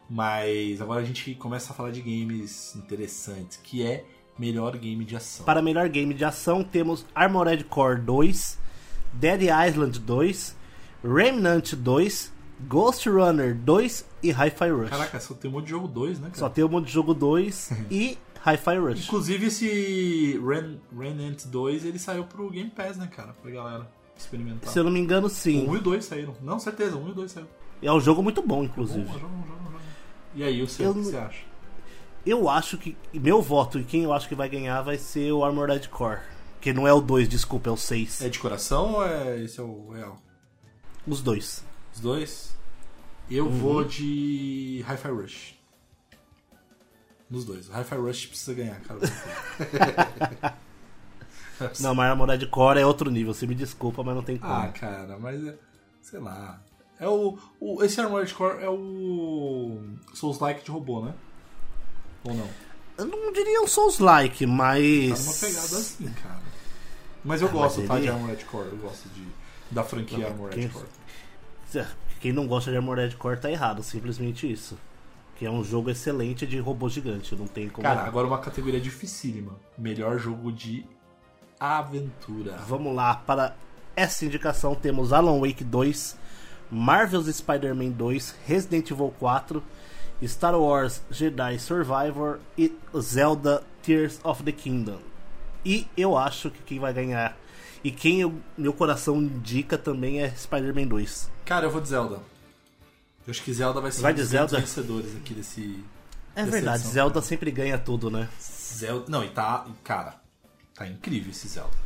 [0.08, 4.04] Mas agora a gente começa a falar de games interessantes, que é
[4.38, 5.44] melhor game de ação.
[5.44, 8.58] Para melhor game de ação temos Armored Core 2,
[9.12, 10.56] Dead Island 2,
[11.04, 12.32] Remnant 2,
[12.66, 14.90] Ghost Runner 2 e Hi-Fi Rush.
[14.90, 16.38] Caraca, só tem um monte de jogo 2, né, cara?
[16.38, 18.16] Só tem um monte de jogo 2 e
[18.46, 19.04] Hi-Fi Rush.
[19.04, 23.34] Inclusive esse Ren, Renant 2, ele saiu pro Game Pass, né, cara?
[23.42, 24.72] Pra galera experimentar.
[24.72, 25.68] Se eu não me engano, O sim.
[25.68, 26.34] 1 e o 2 saíram.
[26.42, 27.50] Não, certeza, o 1 e o 2 saíram.
[27.82, 29.04] É um jogo muito bom, Bom, inclusive.
[29.06, 29.28] joga, joga,
[29.64, 29.77] joga.
[30.34, 31.42] E aí, o seu, Eu o que você acha?
[32.26, 32.96] Eu acho que.
[33.14, 36.20] Meu voto e quem eu acho que vai ganhar vai ser o Armored Core.
[36.60, 38.20] Que não é o 2, desculpa, é o 6.
[38.22, 40.18] É de coração ou é esse é o real?
[41.06, 41.64] Os dois.
[41.94, 42.56] Os dois?
[43.30, 43.58] Eu Uhum.
[43.58, 45.54] vou de Hi-Fi Rush.
[47.30, 47.68] Nos dois.
[47.68, 49.00] O Hi-Fi Rush precisa ganhar, cara.
[51.80, 53.34] Não, mas Armored Core é outro nível.
[53.34, 54.52] Você me desculpa, mas não tem como.
[54.52, 55.54] ah, cara, mas é.
[56.00, 56.62] Sei lá.
[57.00, 57.82] É o, o.
[57.82, 59.80] Esse Armored Core é o.
[60.14, 61.14] Souls-like de robô, né?
[62.24, 62.48] Ou não?
[62.96, 65.10] Eu não diria um Souls-like, mas.
[65.10, 66.40] Tá numa pegada assim, cara.
[67.24, 67.96] Mas eu Ah, gosto, mas tá?
[67.96, 68.68] ele- De Armored Core.
[68.72, 69.24] Eu gosto de,
[69.70, 70.86] da franquia Armored quem- Core.
[72.20, 74.76] Quem não gosta de Armored Core tá errado, simplesmente isso.
[75.36, 77.82] Que é um jogo excelente de robô gigante, não tem como.
[77.86, 79.52] Cara, agora uma categoria dificílima.
[79.76, 80.84] Melhor jogo de
[81.60, 82.56] aventura.
[82.66, 83.54] Vamos lá, para
[83.94, 86.16] essa indicação temos Alan Wake 2,
[86.70, 89.62] Marvel's Spider-Man 2, Resident Evil 4,
[90.24, 94.98] Star Wars Jedi Survivor e Zelda Tears of the Kingdom.
[95.64, 97.36] E eu acho que quem vai ganhar
[97.84, 101.30] e quem eu- meu coração indica também é Spider-Man 2.
[101.44, 102.16] Cara, eu vou de Zelda.
[103.26, 105.84] Eu acho que Zelda vai ser Vai um dos vencedores aqui desse.
[106.34, 108.28] É verdade, edição, Zelda sempre ganha tudo, né?
[108.40, 109.04] Zelda.
[109.08, 109.66] Não, e tá.
[109.84, 110.14] Cara,
[110.74, 111.76] tá incrível esse Zelda.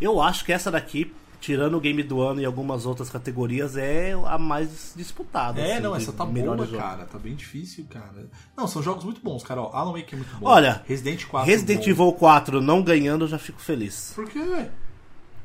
[0.00, 4.12] Eu acho que essa daqui, tirando o game do ano e algumas outras categorias, é
[4.12, 5.60] a mais disputada.
[5.60, 6.78] É, assim, não, essa tá boa, jogo.
[6.78, 7.04] cara.
[7.04, 8.30] Tá bem difícil, cara.
[8.56, 9.60] Não, são jogos muito bons, cara.
[9.60, 10.46] Ó, Alan Wake é muito bom.
[10.46, 11.50] Olha, Resident 4.
[11.50, 11.90] Resident bom.
[11.90, 14.12] Evil 4 não ganhando, eu já fico feliz.
[14.14, 14.70] Por quê, velho?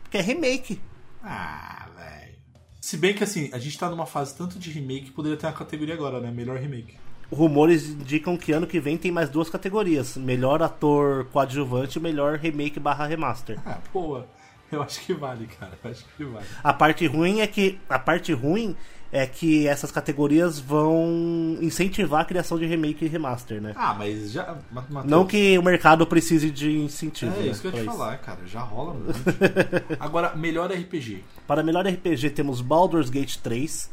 [0.03, 0.79] Porque é remake.
[1.23, 2.35] Ah, velho.
[2.79, 5.47] Se bem que assim, a gente tá numa fase tanto de remake que poderia ter
[5.47, 6.29] uma categoria agora, né?
[6.29, 6.95] Melhor remake.
[7.31, 12.37] Rumores indicam que ano que vem tem mais duas categorias: melhor ator coadjuvante e melhor
[12.37, 13.59] remake barra remaster.
[13.65, 14.21] Ah, pô,
[14.71, 15.73] eu acho que vale, cara.
[15.83, 16.45] Eu acho que vale.
[16.63, 18.75] A parte ruim é que a parte ruim
[19.11, 23.73] é que essas categorias vão incentivar a criação de remake e remaster, né?
[23.75, 24.57] Ah, mas já.
[24.71, 27.33] Ma- Matheus, Não que o mercado precise de incentivo.
[27.37, 28.39] É né, isso que eu ia te falar, cara.
[28.45, 29.13] Já rola muito.
[29.99, 31.23] Agora, melhor RPG.
[31.47, 33.89] Para melhor RPG temos Baldur's Gate 3,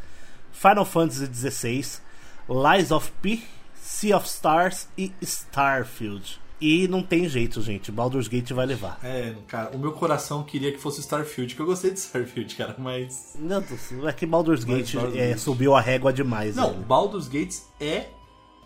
[0.52, 2.00] Final Fantasy XVI,
[2.48, 3.40] Lies of P,
[3.74, 6.40] Sea of Stars e Starfield.
[6.66, 7.92] E não tem jeito, gente.
[7.92, 8.98] Baldur's Gate vai levar.
[9.02, 12.74] É, cara, o meu coração queria que fosse Starfield, que eu gostei de Starfield, cara,
[12.78, 13.36] mas.
[13.38, 15.38] Deus, é que Baldur's Mas Gate Baldur's é, Gate.
[15.38, 16.56] subiu a régua demais.
[16.56, 16.72] Não.
[16.82, 18.06] Baldur's Gates é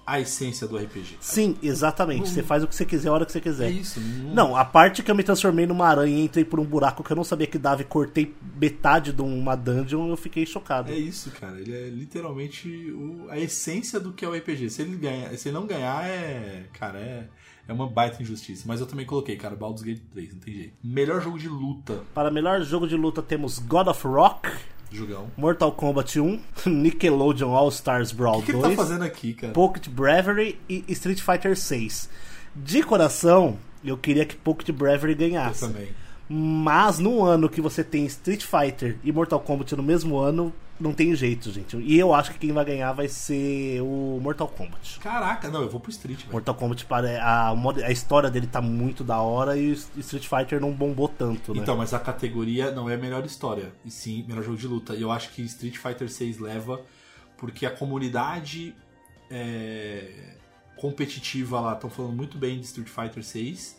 [0.07, 1.17] a essência do RPG.
[1.21, 2.31] Sim, exatamente.
[2.31, 3.67] Você faz o que você quiser a hora que você quiser.
[3.67, 4.01] É isso.
[4.33, 7.11] Não, a parte que eu me transformei numa aranha e entrei por um buraco que
[7.11, 10.91] eu não sabia que dava e cortei metade de uma dungeon, eu fiquei chocado.
[10.91, 11.61] É isso, cara.
[11.61, 14.71] Ele é literalmente o- a essência do que é o RPG.
[14.71, 16.65] Se ele ganha, se ele não ganhar, é.
[16.73, 17.29] Cara, é.
[17.69, 18.65] É uma baita injustiça.
[18.67, 20.73] Mas eu também coloquei, cara, Baldur's Gate 3, não tem jeito.
[20.83, 24.49] Melhor jogo de luta, Para melhor jogo de luta temos God of Rock,
[24.91, 25.31] jogão.
[25.37, 29.53] Mortal Kombat 1, Nickelodeon All Stars Brawl O que ele 2, tá fazendo aqui, cara?
[29.53, 32.09] Pocket Bravery e Street Fighter 6.
[32.57, 35.61] De coração, eu queria que Pocket Bravery Eu ganhasse.
[35.61, 35.89] também.
[36.29, 40.93] Mas no ano que você tem Street Fighter e Mortal Kombat no mesmo ano, não
[40.93, 41.77] tem jeito, gente.
[41.77, 45.01] E eu acho que quem vai ganhar vai ser o Mortal Kombat.
[45.01, 46.33] Caraca, não, eu vou pro Street, velho.
[46.33, 46.87] Mortal Kombat,
[47.21, 47.53] a,
[47.85, 51.61] a história dele tá muito da hora e o Street Fighter não bombou tanto, né?
[51.61, 54.95] Então, mas a categoria não é melhor história, e sim melhor jogo de luta.
[54.95, 56.81] E eu acho que Street Fighter 6 leva
[57.37, 58.75] porque a comunidade
[59.31, 60.35] é,
[60.77, 63.79] competitiva lá estão falando muito bem de Street Fighter 6.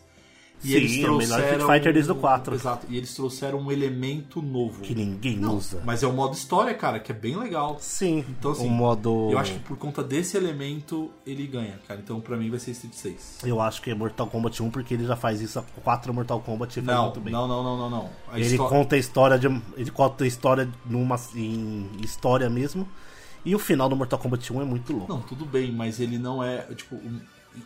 [0.64, 1.58] E Sim, eles é o melhor trouxeram.
[1.60, 2.56] Street Fighter desde o 4.
[2.56, 2.88] Exato.
[2.90, 4.82] E eles trouxeram um elemento novo.
[4.82, 5.82] Que ninguém Não, usa.
[5.86, 7.78] Mas é o modo história, cara, que é bem legal.
[7.80, 9.30] Sim, Então, assim, o modo...
[9.32, 12.02] Eu acho que por conta desse elemento ele ganha, cara.
[12.04, 13.40] Então, pra mim, vai ser Street 6.
[13.46, 16.42] Eu acho que é Mortal Kombat 1, porque ele já faz isso há 4 Mortal
[16.42, 17.32] Kombat e faz Não, muito bem.
[17.32, 18.10] não, não, não, não, não.
[18.30, 19.48] A Ele conta a história de.
[19.78, 22.88] Ele conta a história numa, em história mesmo.
[23.46, 25.14] E o final do Mortal Kombat 1 é muito louco.
[25.14, 26.58] Não, tudo bem, mas ele não é.
[26.76, 27.00] Tipo,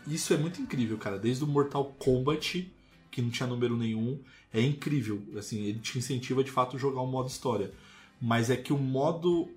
[0.08, 1.18] isso é muito incrível, cara.
[1.18, 2.72] Desde o Mortal Kombat,
[3.14, 4.20] que não tinha número nenhum,
[4.52, 5.22] é incrível.
[5.38, 7.72] Assim, ele te incentiva de fato a jogar um modo história.
[8.20, 9.50] Mas é que o modo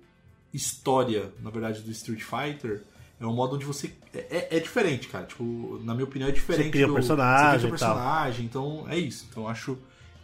[0.53, 2.83] história, na verdade, do Street Fighter.
[3.19, 3.91] É um modo onde você.
[4.13, 4.19] É,
[4.51, 5.25] é- é diferente, cara.
[5.25, 6.69] Tipo, na minha opinião, é diferente.
[6.69, 8.45] cria o do- personagem Você cria o personagem.
[8.45, 9.25] Então, é isso.
[9.29, 9.75] Então, eu acho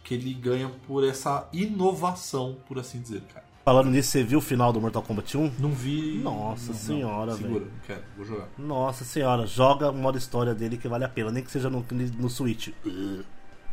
[0.04, 3.43] que ele ganha por essa inovação, por assim dizer, cara.
[3.64, 5.52] Falando nisso, você viu o final do Mortal Kombat 1?
[5.58, 6.20] Não vi.
[6.22, 7.38] Nossa não, senhora, não.
[7.38, 7.70] Segura, velho.
[7.72, 8.48] não quero, vou jogar.
[8.58, 11.84] Nossa senhora, joga o modo história dele que vale a pena, nem que seja no,
[11.90, 12.68] no Switch.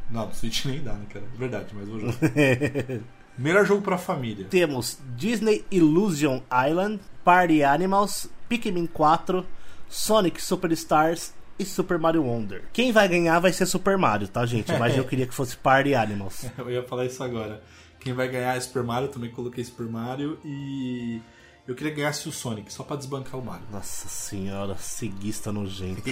[0.10, 1.26] Não, no Switch nem dá, né, cara?
[1.38, 2.14] Verdade, mas vou jogar.
[3.38, 4.46] Melhor jogo pra família.
[4.50, 9.46] Temos Disney Illusion Island, Party Animals, Pikmin 4,
[9.90, 12.64] Sonic Superstars e Super Mario Wonder.
[12.72, 14.72] Quem vai ganhar vai ser Super Mario, tá, gente?
[14.74, 16.46] Mas eu queria que fosse Party Animals.
[16.58, 17.62] Eu ia falar isso agora.
[18.02, 21.22] Quem vai ganhar é Super Mario, também coloquei Super Mario e
[21.68, 23.66] eu queria que ganhasse o Sonic, só pra desbancar o Mario.
[23.72, 26.02] Nossa senhora, ceguista nojento.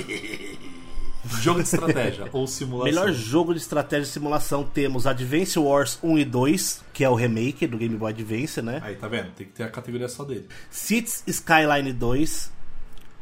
[1.41, 2.86] Jogo de estratégia ou simulação.
[2.86, 7.13] Melhor jogo de estratégia e simulação temos Advance Wars 1 e 2, que é o
[7.13, 8.80] remake do Game Boy Advance, né?
[8.82, 9.32] Aí, tá vendo?
[9.34, 10.47] Tem que ter a categoria só dele.
[10.71, 12.54] Cities Skyline 2,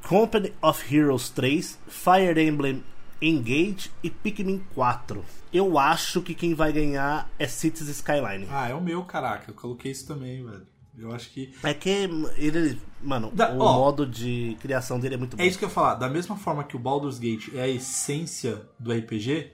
[0.08, 2.84] Company of Heroes 3, Fire Emblem
[3.19, 5.25] Engage e Pikmin 4.
[5.53, 8.47] Eu acho que quem vai ganhar é Cities Skyline.
[8.51, 9.49] Ah, é o meu, caraca.
[9.51, 10.65] Eu coloquei isso também, velho.
[10.97, 11.53] Eu acho que.
[11.63, 11.89] É que
[12.38, 13.73] ele, mano, Da- o ó.
[13.73, 15.43] modo de criação dele é muito bom.
[15.43, 15.93] É isso que eu ia falar.
[15.95, 19.51] Da mesma forma que o Baldur's Gate é a essência do RPG,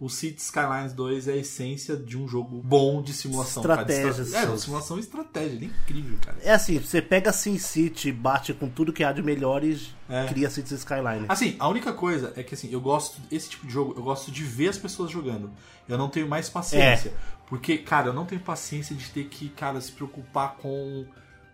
[0.00, 3.62] o Cities Skylines 2 é a essência de um jogo bom de simulação.
[3.62, 5.52] Estratégia, estra- É, simulação e estratégia.
[5.56, 6.38] Ele é incrível, cara.
[6.42, 10.26] É assim, você pega SimCity, bate com tudo que há de melhor e É.
[10.26, 11.26] cria Cities Skyline.
[11.28, 14.30] Assim, a única coisa é que assim, eu gosto esse tipo de jogo, eu gosto
[14.30, 15.50] de ver as pessoas jogando.
[15.88, 17.12] Eu não tenho mais paciência,
[17.48, 21.06] porque cara, eu não tenho paciência de ter que, cara, se preocupar com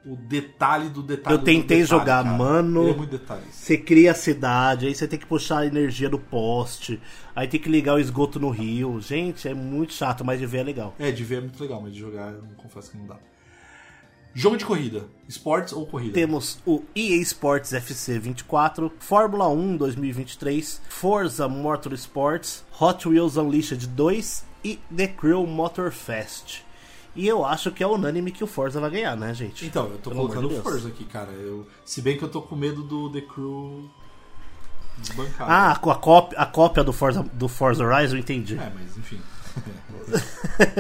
[0.06, 1.36] o detalhe do detalhe.
[1.36, 2.36] Eu tentei detalhe, jogar, cara.
[2.36, 2.88] mano.
[2.88, 3.42] É muito detalhe.
[3.50, 7.00] Você cria a cidade, aí você tem que puxar a energia do poste,
[7.34, 9.00] aí tem que ligar o esgoto no rio.
[9.00, 10.94] Gente, é muito chato, mas de ver é legal.
[10.98, 13.16] É, de ver é muito legal, mas de jogar eu não confesso que não dá.
[14.36, 16.12] Jogo de corrida, esportes ou corrida?
[16.12, 24.44] Temos o EA Sports FC 24, Fórmula 1 2023, Forza Motorsports, Hot Wheels Unleashed 2
[24.64, 26.64] e The Crew Motorfest.
[27.16, 29.64] E eu acho que é unânime que o Forza vai ganhar, né, gente?
[29.66, 30.62] Então, eu tô Pelo colocando Deus.
[30.62, 31.30] Forza aqui, cara.
[31.30, 33.88] Eu, se bem que eu tô com medo do The Crew
[34.98, 35.48] desbancar.
[35.50, 38.58] Ah, com a cópia, a cópia do Forza, do Forza Horizon, entendi.
[38.58, 39.20] É, mas enfim.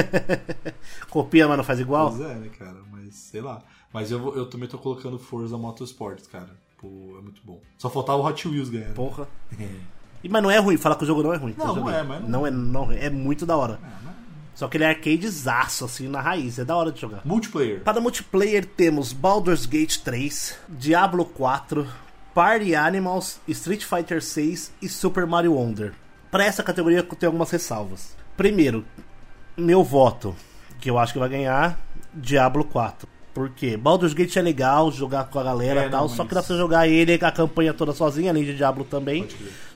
[1.10, 2.10] Copia, mas não faz igual?
[2.10, 2.76] Pois é, né, cara?
[2.90, 3.62] Mas sei lá.
[3.92, 6.50] Mas eu, eu também tô colocando Forza Motorsports, cara.
[6.78, 7.60] Pô, é muito bom.
[7.78, 8.88] Só faltava o Hot Wheels ganhar.
[8.88, 8.94] né?
[8.94, 9.28] Porra.
[10.24, 11.54] E, mas não é ruim, fala que o jogo não é ruim.
[11.58, 12.50] Não, não é, mas não- não é.
[12.50, 13.78] Não, é muito da hora.
[14.02, 14.13] Mas-
[14.54, 16.58] Só que ele é arcadezaço, assim, na raiz.
[16.58, 17.22] É da hora de jogar.
[17.24, 17.80] Multiplayer.
[17.80, 21.86] Para multiplayer temos Baldur's Gate 3, Diablo 4,
[22.32, 25.92] Party Animals, Street Fighter 6 e Super Mario Wonder.
[26.30, 28.16] Para essa categoria eu tenho algumas ressalvas.
[28.36, 28.84] Primeiro,
[29.56, 30.34] meu voto,
[30.80, 31.78] que eu acho que vai ganhar,
[32.12, 33.08] Diablo 4.
[33.34, 33.76] Por quê?
[33.76, 36.34] Baldur's Gate é legal jogar com a galera É, e tal, não, só mas- que
[36.36, 39.26] dá pra jogar ele a campanha toda sozinho, além de Diablo também.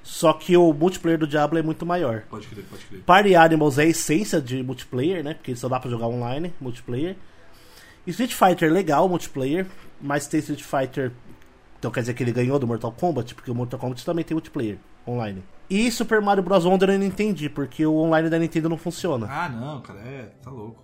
[0.05, 2.23] Só que o multiplayer do Diablo é muito maior.
[2.31, 3.01] Pode crer, pode crer.
[3.03, 5.35] Party Animals é a essência de multiplayer, né?
[5.35, 7.17] Porque só dá pra jogar online, multiplayer.
[8.07, 9.67] Street Fighter legal, multiplayer,
[10.01, 11.13] mas tem Street Fighter.
[11.79, 14.35] Então quer dizer que ele ganhou do Mortal Kombat, porque o Mortal Kombat também tem
[14.35, 15.43] multiplayer online.
[15.69, 16.65] E Super Mario Bros.
[16.65, 19.27] Wonder eu não entendi, porque o online da Nintendo não funciona.
[19.29, 20.83] Ah, não, cara, é, tá louco.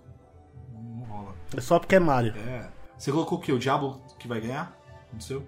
[1.51, 1.59] Não, não.
[1.59, 2.33] É só porque é Mario.
[2.37, 2.67] É.
[2.97, 3.51] Você colocou o quê?
[3.51, 4.75] O Diablo que vai ganhar?
[5.13, 5.45] No seu?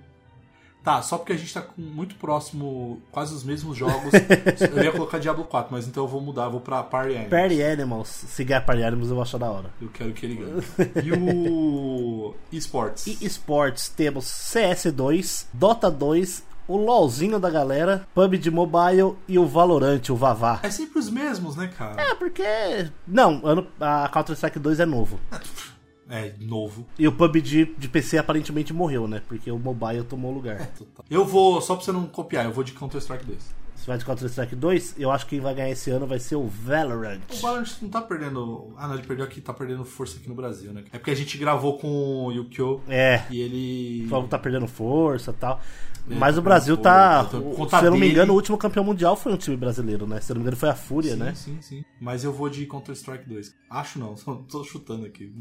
[0.83, 4.13] Tá, só porque a gente tá com muito próximo, quase os mesmos jogos.
[4.73, 7.29] eu ia colocar Diablo 4, mas então eu vou mudar, eu vou pra Party Animals.
[7.29, 9.69] Party Animals, se ganhar Party Animals eu vou achar da hora.
[9.81, 10.63] Eu quero que ele ganhe.
[11.03, 13.05] E o esportes?
[13.05, 20.07] E esportes temos CS2, Dota 2, o LOLzinho da galera, PUBG Mobile e o Valorant,
[20.09, 20.59] o Vavá.
[20.63, 22.01] É sempre os mesmos, né, cara?
[22.01, 22.89] É, porque.
[23.05, 25.19] Não, ano- a Counter-Strike 2 é novo.
[26.09, 26.85] É, novo.
[26.97, 29.21] E o PUBG de PC aparentemente morreu, né?
[29.27, 30.67] Porque o mobile tomou lugar.
[30.77, 31.05] Total.
[31.09, 33.67] Eu vou, só pra você não copiar, eu vou de Counter-Strike 2.
[33.75, 36.35] Se vai de Counter-Strike 2, eu acho que quem vai ganhar esse ano vai ser
[36.35, 37.19] o Valorant.
[37.31, 38.73] O Valorant não tá perdendo.
[38.75, 40.83] Ah, não, ele perdeu aqui, tá perdendo força aqui no Brasil, né?
[40.91, 44.07] É porque a gente gravou com o Yukio É, e ele.
[44.07, 45.61] jogo tá perdendo força e tal.
[46.09, 47.29] É, Mas tá o Brasil tá.
[47.33, 50.07] o- Se eu não me dele- engano, o último campeão mundial foi um time brasileiro,
[50.07, 50.19] né?
[50.21, 51.33] Se eu não me engano, foi a Fúria, sim, né?
[51.35, 51.85] Sim, sim.
[52.01, 53.53] Mas eu vou de Counter-Strike 2.
[53.69, 55.31] Acho não, só tô chutando aqui.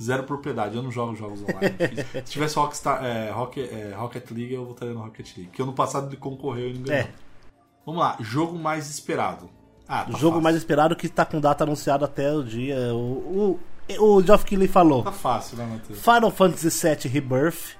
[0.00, 1.76] Zero propriedade, eu não jogo jogos online.
[2.24, 5.50] Se tivesse Rockstar, é, Rocket, é, Rocket League, eu votaria no Rocket League.
[5.52, 7.00] Que ano passado ele concorreu e não ganhou.
[7.00, 7.10] É.
[7.84, 9.48] Vamos lá, jogo mais esperado.
[9.88, 10.40] Ah, tá jogo fácil.
[10.42, 12.76] mais esperado que tá com data anunciada até o dia.
[12.94, 13.58] O,
[13.98, 15.02] o, o Geoff Keighley falou.
[15.02, 16.00] Tá fácil, né, Matheus?
[16.00, 17.76] Final Fantasy VII Rebirth,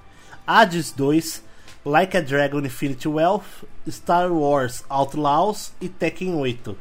[0.47, 1.45] Hades 2,
[1.85, 6.77] Like a Dragon Infinity Wealth, Star Wars Outlaws e Tekken 8.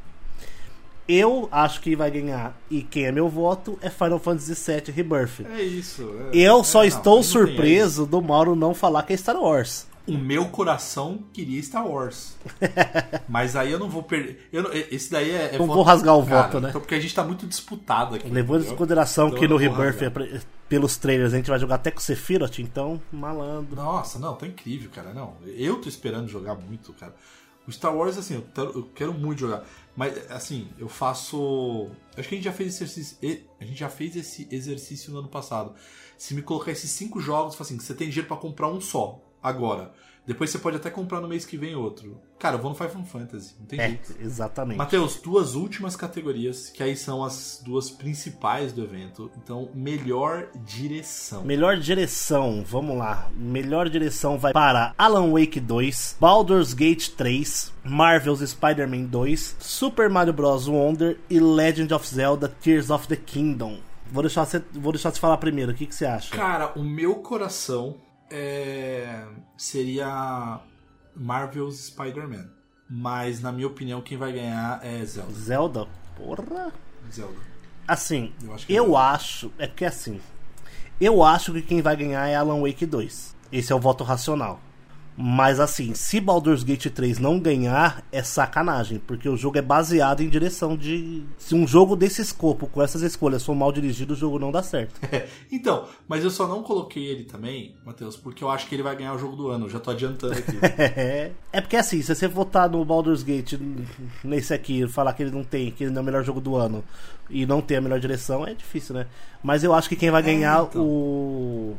[1.14, 5.46] Eu acho que vai ganhar, e quem é meu voto, é Final Fantasy VII Rebirth.
[5.54, 6.10] É isso.
[6.32, 9.88] é- Eu só é, estou não surpreso do Mauro não falar que é Star Wars.
[10.08, 12.36] O meu coração queria Star Wars.
[13.28, 14.40] Mas aí eu não vou perder.
[14.54, 15.56] não- esse daí é.
[15.56, 16.70] é Não vou rasgar o voto, né?
[16.70, 18.30] Então, porque a gente tá muito disputado aqui.
[18.30, 21.92] Levando em consideração Então que no Rebirth, é pelos trailers, a gente vai jogar até
[21.92, 23.76] com o Sephiroth, então, malandro.
[23.76, 25.14] Nossa, não, tá incrível, cara.
[25.14, 27.14] Não, eu tô esperando jogar muito, cara.
[27.68, 29.64] O Star Wars, assim, eu quero muito jogar.
[29.96, 31.90] Mas, assim, eu faço.
[32.18, 33.50] Acho que a gente já fez esse exercício.
[33.60, 35.76] A gente já fez esse exercício no ano passado.
[36.18, 39.94] Se me colocar esses cinco jogos, assim, você tem dinheiro pra comprar um só, agora.
[40.26, 42.20] Depois você pode até comprar no mês que vem outro.
[42.38, 44.16] Cara, eu vou no Final Fantasy, não tem É, jeito.
[44.20, 44.78] exatamente.
[44.78, 49.32] Matheus, duas últimas categorias, que aí são as duas principais do evento.
[49.38, 51.44] Então, melhor direção.
[51.44, 53.30] Melhor direção, vamos lá.
[53.36, 60.34] Melhor direção vai para Alan Wake 2, Baldur's Gate 3, Marvel's Spider-Man 2, Super Mario
[60.34, 60.68] Bros.
[60.68, 63.80] Wonder e Legend of Zelda Tears of the Kingdom.
[64.12, 66.36] Vou deixar você, vou deixar você falar primeiro, o que, que você acha?
[66.36, 67.96] Cara, o meu coração
[68.32, 69.26] é...
[69.58, 70.60] seria
[71.16, 72.50] Marvel's Spider-Man.
[72.90, 75.34] Mas, na minha opinião, quem vai ganhar é Zelda.
[75.34, 75.88] Zelda?
[76.16, 76.74] Porra!
[77.12, 77.40] Zelda.
[77.88, 79.02] Assim, Eu acho que eu é.
[79.02, 80.22] acho, é porque assim,
[81.00, 83.36] eu acho que quem vai ganhar é Alan Wake 2.
[83.52, 84.60] Esse é o voto racional.
[85.24, 90.22] Mas assim, se Baldur's Gate 3 não ganhar, é sacanagem, porque o jogo é baseado
[90.22, 91.24] em direção de.
[91.38, 94.64] Se um jogo desse escopo, com essas escolhas, for mal dirigido, o jogo não dá
[94.64, 95.00] certo.
[95.52, 98.96] então, mas eu só não coloquei ele também, Matheus, porque eu acho que ele vai
[98.96, 99.66] ganhar o jogo do ano.
[99.68, 100.58] Eu já tô adiantando aqui.
[101.54, 103.60] é porque assim, se você votar no Baldur's Gate
[104.24, 106.56] nesse aqui, falar que ele não tem, que ele não é o melhor jogo do
[106.56, 106.84] ano
[107.30, 109.06] e não tem a melhor direção, é difícil, né?
[109.44, 110.82] Mas eu acho que quem vai ganhar então.
[110.82, 111.78] o.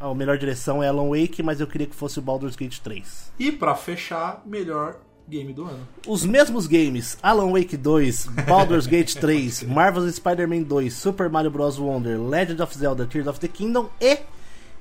[0.00, 3.32] A melhor direção é Alan Wake, mas eu queria que fosse o Baldur's Gate 3.
[3.38, 4.96] e pra fechar, melhor
[5.28, 5.86] game do ano.
[6.08, 11.78] Os mesmos games, Alan Wake 2, Baldur's Gate 3, Marvel's Spider-Man 2, Super Mario Bros.
[11.78, 14.18] Wonder, Legend of Zelda Tears of the Kingdom e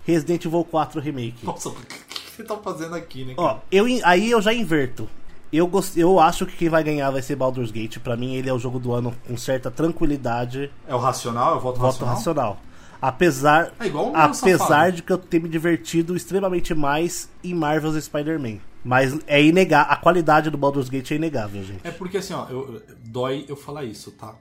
[0.06, 1.46] Resident Evil 4 Remake.
[1.46, 3.34] Nossa, o que você tá fazendo aqui, né?
[3.38, 5.08] Ó, eu, aí eu já inverto.
[5.52, 7.98] Eu, gost, eu acho que quem vai ganhar vai ser Baldur's Gate.
[7.98, 11.58] Pra mim, ele é o jogo do ano com certa tranquilidade, É o racional?
[11.58, 12.16] O voto, voto racional?
[12.16, 12.58] racional.
[13.02, 14.92] Apesar, É meu apesar safado.
[14.94, 18.58] de que eu ter me divertido extremamente mais em Marvel's Spider-Man.
[18.84, 21.86] Mas é inegável, a qualidade do Baldur's Gate é inegável, gente.
[21.86, 24.36] É porque assim, ó, eu, dói eu falar isso, tá?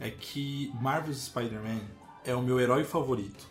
[0.00, 1.80] É que Marvel's Spider-Man
[2.24, 3.46] é o meu herói favorito.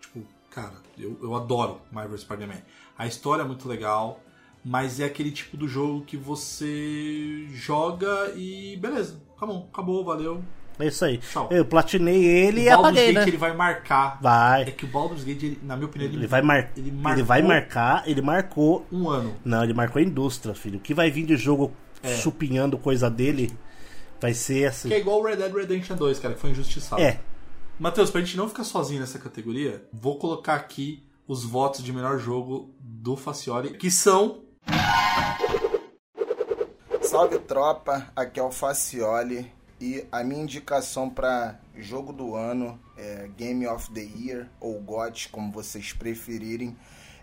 [0.00, 2.60] Tipo, cara, eu, eu adoro Marvel's Spider-Man.
[2.96, 4.20] A história é muito legal,
[4.64, 10.42] mas é aquele tipo do jogo que você joga e beleza, acabou, acabou, valeu.
[10.78, 11.18] É isso aí.
[11.18, 11.48] Tchau.
[11.50, 13.28] Eu platinei ele o e Baldur's apaguei, Gate né?
[13.28, 14.18] ele vai marcar.
[14.18, 14.64] É Vai.
[14.66, 16.70] que o Baldur's Gate, ele, na minha opinião, ele, Ele vai, mar...
[16.76, 18.86] ele ele, vai marcar, ele marcou.
[18.92, 19.36] um ano.
[19.44, 20.78] Não, ele marcou a indústria, filho.
[20.78, 22.14] O que vai vir de jogo É.
[22.14, 23.50] chupinhando coisa dele
[24.20, 24.88] vai ser assim.
[24.88, 27.02] Que é igual o Red Dead Redemption 2, cara, que foi injustiçado.
[27.02, 27.18] É,
[27.78, 32.18] Matheus, pra gente não ficar sozinho nessa categoria, vou colocar aqui os votos de melhor
[32.18, 34.42] jogo do Facioli, que são.
[37.02, 43.28] Salve tropa, aqui é o Facioli e a minha indicação para jogo do ano, é
[43.36, 46.76] Game of the Year ou GOT, como vocês preferirem,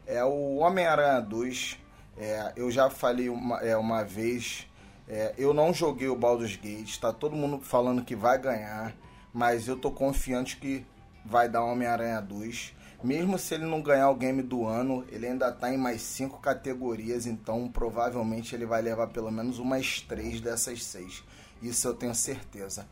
[0.08, 1.80] é o Homem-Aranha 2.
[2.18, 4.68] É, eu já falei uma, é, uma vez,
[5.08, 8.96] é, eu não joguei o Baldur's Gate, tá todo mundo falando que vai ganhar,
[9.34, 10.86] mas eu tô confiante que
[11.26, 12.74] vai dar Homem-Aranha 2.
[13.04, 16.40] Mesmo se ele não ganhar o game do ano, ele ainda tá em mais cinco
[16.40, 21.24] categorias, então provavelmente ele vai levar pelo menos umas três dessas seis.
[21.62, 22.88] Isso eu tenho certeza.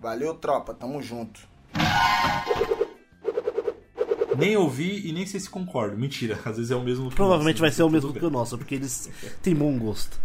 [0.00, 1.40] Valeu, tropa, tamo junto.
[4.36, 5.96] Nem ouvi e nem sei se concordo.
[5.96, 7.08] Mentira, às vezes é o mesmo.
[7.08, 9.10] que provavelmente nosso, vai ser o mesmo que o nosso, porque eles
[9.42, 10.20] têm bom gosto.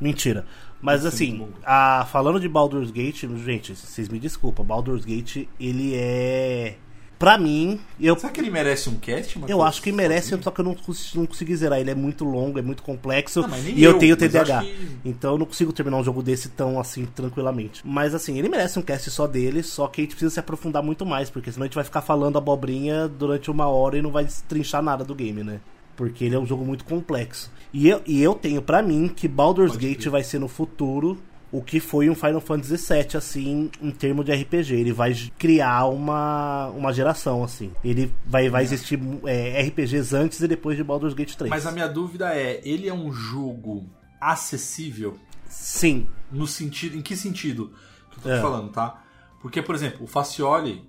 [0.00, 0.46] Mentira.
[0.80, 6.76] Mas assim, a, falando de Baldur's Gate, gente, vocês me desculpam, Baldur's Gate, ele é.
[7.18, 10.42] Pra mim, eu, Será que ele merece um cast, eu acho que merece, Sozinho?
[10.44, 10.76] só que eu não,
[11.14, 11.78] não consegui zerar.
[11.80, 13.40] Ele é muito longo, é muito complexo.
[13.42, 14.60] Ah, nem e eu, eu, tenho TDAH.
[14.62, 17.80] que- Então eu não consigo terminar um jogo desse tão assim, tranquilamente.
[17.84, 20.82] Mas assim, ele merece um cast só dele, só que a gente precisa se aprofundar
[20.82, 24.10] muito mais, porque senão a gente vai ficar falando abobrinha durante uma hora e não
[24.10, 25.60] vai trinchar nada do game, né?
[25.96, 27.50] Porque ele é um jogo muito complexo.
[27.72, 31.18] E eu, e eu tenho pra mim que Baldur's Pode Gate vai ser no futuro
[31.52, 34.74] o que foi um Final Fantasy VII, assim, em termos de RPG.
[34.74, 37.70] Ele vai criar uma, uma geração, assim.
[37.84, 41.48] Ele vai, vai existir é, RPGs antes e depois de Baldur's Gate 3.
[41.50, 43.88] Mas a minha dúvida é: ele é um jogo
[44.20, 45.16] acessível?
[45.48, 46.06] Sim.
[46.30, 46.96] No sentido.
[46.96, 47.72] Em que sentido
[48.10, 48.36] que eu tô É.
[48.36, 49.02] te falando, tá?
[49.40, 50.84] Porque, por exemplo, o Facioli.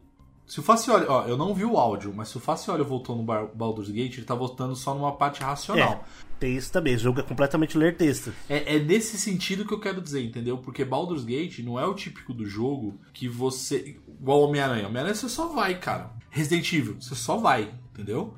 [0.47, 1.05] Se o Facioli.
[1.10, 4.25] Ó, eu não vi o áudio, mas se o Facioli voltou no Baldur's Gate, ele
[4.25, 5.91] tá voltando só numa parte racional.
[5.91, 6.95] É, tem isso também.
[6.95, 8.33] O jogo é completamente ler texto.
[8.47, 10.57] É, é nesse sentido que eu quero dizer, entendeu?
[10.57, 13.98] Porque Baldur's Gate não é o típico do jogo que você.
[14.19, 14.87] Igual Homem-Aranha.
[14.87, 16.12] Homem-Aranha você só vai, cara.
[16.29, 18.33] Resident Evil, você só vai, entendeu?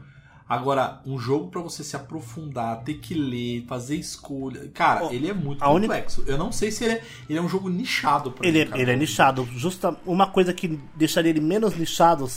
[0.50, 4.68] Agora, um jogo pra você se aprofundar, ter que ler, fazer escolha.
[4.74, 6.24] Cara, Ó, ele é muito única- complexo.
[6.26, 8.82] Eu não sei se ele é, ele é um jogo nichado pra Ele, mim, é-
[8.82, 9.48] ele é nichado.
[9.56, 12.28] Justa, uma coisa que deixaria ele menos nichado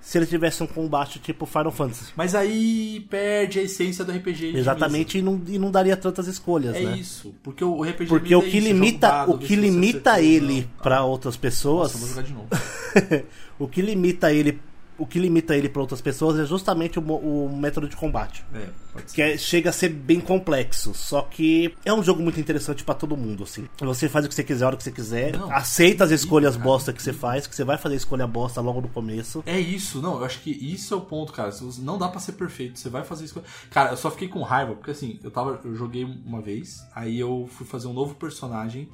[0.00, 2.12] se ele tivesse um combate tipo Final Fantasy.
[2.16, 4.56] Mas aí perde a essência do RPG.
[4.56, 6.74] Exatamente, e não, e não daria tantas escolhas.
[6.74, 6.96] É né?
[6.96, 7.32] isso.
[7.42, 11.04] Porque o RPG Porque o é que é limita, dado, o que limita ele pra
[11.04, 12.48] outras pessoas, Nossa, vou jogar de novo.
[13.58, 14.60] o que limita ele,
[14.98, 18.44] o que limita ele para outras pessoas é justamente o, o método de combate.
[18.54, 19.14] É, pode ser.
[19.14, 22.94] Que é- chega a ser bem complexo, só que é um jogo muito interessante pra
[22.94, 23.68] todo mundo, assim.
[23.80, 26.54] Você faz o que você quiser, a hora que você quiser, Não, aceita as escolhas
[26.56, 29.42] cara, bosta que você faz, que você vai fazer a escolha bosta logo no começo.
[29.46, 31.50] É isso, não, eu acho que isso é o ponto, cara.
[31.80, 33.42] Não dá pra ser perfeito, você vai fazer isso.
[33.70, 35.60] Cara, eu só fiquei com raiva, porque assim, eu tava.
[35.64, 38.88] Eu joguei uma vez, aí eu fui fazer um novo personagem,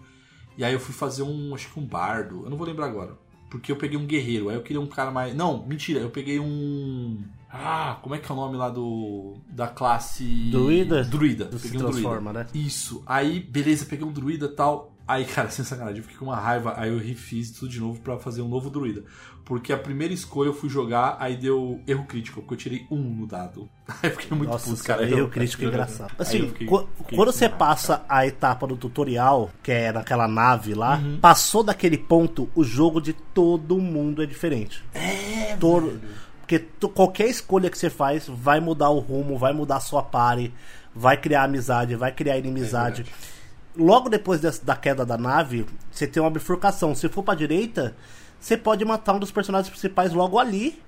[0.57, 1.55] e aí eu fui fazer um.
[1.55, 3.13] Acho que um bardo, eu não vou lembrar agora.
[3.51, 5.35] Porque eu peguei um guerreiro, aí eu queria um cara mais.
[5.35, 7.21] Não, mentira, eu peguei um.
[7.53, 9.35] Ah, como é que é o nome lá do.
[9.49, 10.25] Da classe.
[10.53, 11.03] Druida?
[11.03, 11.47] Druida.
[11.47, 12.51] Do se Peguei um transforma, druida.
[12.55, 12.61] né?
[12.67, 13.03] Isso.
[13.05, 14.89] Aí, beleza, peguei um druida e tal.
[15.11, 16.75] Aí, cara, sem sacanagem, eu fiquei com uma raiva.
[16.77, 19.03] Aí eu refiz tudo de novo pra fazer um novo druida.
[19.45, 22.99] Porque a primeira escolha eu fui jogar, aí deu erro crítico, porque eu tirei um
[23.03, 23.69] no dado.
[23.89, 25.03] Aí eu fiquei muito Nossa, puto, cara.
[25.03, 26.13] erro Eu- crítico é engraçado.
[26.19, 28.05] Assim, fiquei- qu- fiquei quando você raiva, passa cara.
[28.21, 31.19] a etapa do tutorial, que é naquela nave lá, Uhum.
[31.21, 34.85] passou daquele ponto, o jogo de todo mundo é diferente.
[34.95, 36.01] É, Todo- velho.
[36.43, 40.03] Porque tu- qualquer escolha que você faz vai mudar o rumo, vai mudar a sua
[40.03, 40.53] pare,
[40.95, 43.03] vai criar amizade, vai criar inimizade.
[43.03, 43.39] É
[43.83, 46.95] Logo depois des- da queda da nave, você tem uma bifurcação.
[46.95, 47.97] Se for pra direita,
[48.39, 50.81] você pode matar um dos personagens principais logo ali,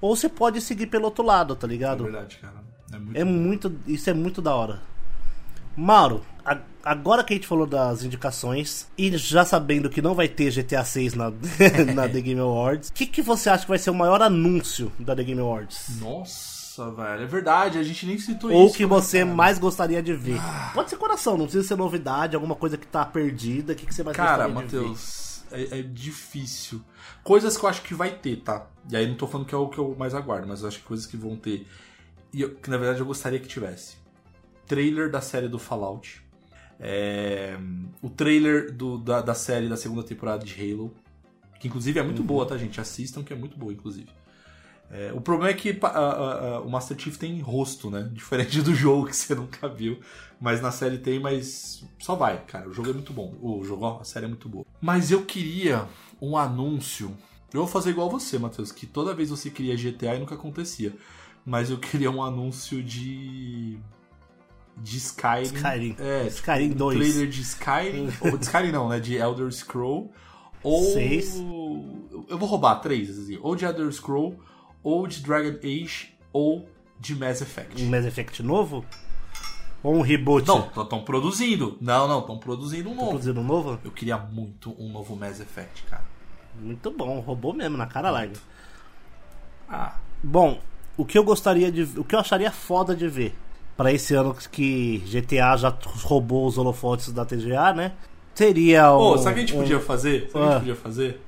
[0.00, 2.04] ou você pode seguir pelo outro lado, tá É ligado?
[2.04, 2.62] verdade, cara.
[2.92, 3.16] É muito.
[3.18, 3.74] É muito.
[3.86, 4.82] Isso é muito da hora.
[5.76, 10.28] Mauro, a- agora que a gente falou das indicações, e já sabendo que não vai
[10.28, 11.30] ter GTA 6 na,
[11.94, 14.92] na The Game Awards, o que, que você acha que vai ser o maior anúncio
[14.98, 15.98] da The Game Awards?
[16.00, 17.22] Nossa, velho.
[17.22, 18.76] É verdade, a gente nem citou Ou isso.
[18.76, 19.34] que né, você cara?
[19.34, 20.38] mais gostaria de ver?
[20.72, 23.72] Pode ser coração, não precisa ser novidade, alguma coisa que tá perdida.
[23.72, 24.82] O que, que você mais Cara, gostaria de ver?
[24.82, 26.80] Matheus, é, é difícil.
[27.22, 28.66] Coisas que eu acho que vai ter, tá?
[28.90, 30.78] E aí não tô falando que é o que eu mais aguardo, mas eu acho
[30.78, 31.66] que coisas que vão ter.
[32.32, 33.96] E eu- que na verdade eu gostaria que tivesse.
[34.66, 36.22] Trailer da série do Fallout.
[36.80, 37.56] É,
[38.02, 40.92] o trailer do- da, da série da segunda temporada de Halo.
[41.60, 42.26] Que inclusive é muito Uhum.
[42.26, 42.80] boa, tá, gente?
[42.80, 44.08] Assistam, que é muito boa, inclusive.
[44.90, 48.08] É, o problema é que a- a- a- o Master Chief tem rosto, né?
[48.14, 49.98] Diferente do jogo que você nunca viu.
[50.40, 52.68] Mas na série tem, mas só vai, cara.
[52.68, 53.34] O jogo é muito bom.
[53.40, 54.64] O jogo, ó, a série é muito boa.
[54.80, 55.86] Mas eu queria
[56.20, 57.16] um anúncio.
[57.52, 60.92] Eu vou fazer igual você, Matheus, que toda vez você queria GTA e nunca acontecia.
[61.46, 63.78] Mas eu queria um anúncio de.
[64.76, 65.42] De Skyrim.
[65.54, 65.96] Skyrim.
[66.00, 66.96] É, Skyrim tipo, 2.
[66.96, 68.08] Um trailer de Skyrim.
[68.32, 68.98] ou de Skyrim não, né?
[69.00, 70.12] De Elder Scroll.
[70.62, 70.82] Ou.
[70.92, 71.36] Seis.
[72.28, 73.38] Eu vou roubar três, assim.
[73.40, 74.34] Ou de Elder Scroll,
[74.84, 76.68] ou de Dragon Age, ou
[77.00, 77.82] de Mass Effect.
[77.82, 78.84] Um Mass Effect novo?
[79.82, 80.46] Ou um reboot?
[80.46, 81.76] Não, estão produzindo.
[81.80, 83.08] Não, não, estão produzindo um novo.
[83.10, 83.78] produzindo um novo?
[83.84, 86.04] Eu queria muito um novo Mass Effect, cara.
[86.60, 88.34] Muito bom, roubou mesmo, na cara larga.
[89.68, 90.58] Ah, Bom,
[90.96, 91.82] o que eu gostaria de.
[91.98, 93.34] O que eu acharia foda de ver
[93.76, 97.92] pra esse ano que GTA já roubou os holofotes da TGA, né?
[98.34, 98.98] Seria o.
[99.12, 100.30] Pô, sabe o que a gente um- podia fazer?
[100.30, 100.50] Sabe o que a Ah.
[100.52, 101.20] gente podia fazer?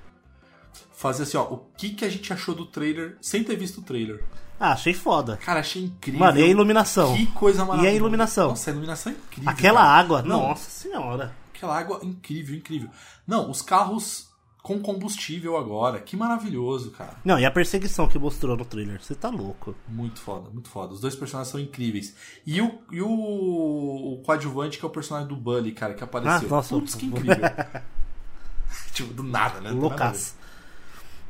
[0.92, 3.82] Fazer assim, ó, o que, que a gente achou do trailer sem ter visto o
[3.82, 4.24] trailer.
[4.58, 5.36] Ah, achei foda.
[5.36, 6.20] Cara, achei incrível.
[6.20, 7.14] Mano, e a iluminação?
[7.14, 7.88] Que coisa maravilhosa.
[7.88, 8.48] E a iluminação?
[8.48, 9.50] Nossa, a iluminação é incrível.
[9.50, 9.90] Aquela cara.
[9.90, 11.34] água, Não, nossa senhora.
[11.54, 12.88] Aquela água incrível, incrível.
[13.26, 14.30] Não, os carros
[14.66, 16.00] com combustível agora.
[16.00, 17.12] Que maravilhoso, cara.
[17.24, 19.00] Não, e a perseguição que mostrou no trailer?
[19.00, 19.76] Você tá louco.
[19.86, 20.92] Muito foda, muito foda.
[20.92, 22.16] Os dois personagens são incríveis.
[22.44, 26.48] E o, e o, o coadjuvante, que é o personagem do Bully, cara, que apareceu.
[26.48, 26.74] Ah, nossa.
[26.74, 27.36] Putz, que incrível.
[28.92, 29.70] tipo, do nada, né?
[29.70, 30.34] Loucaço.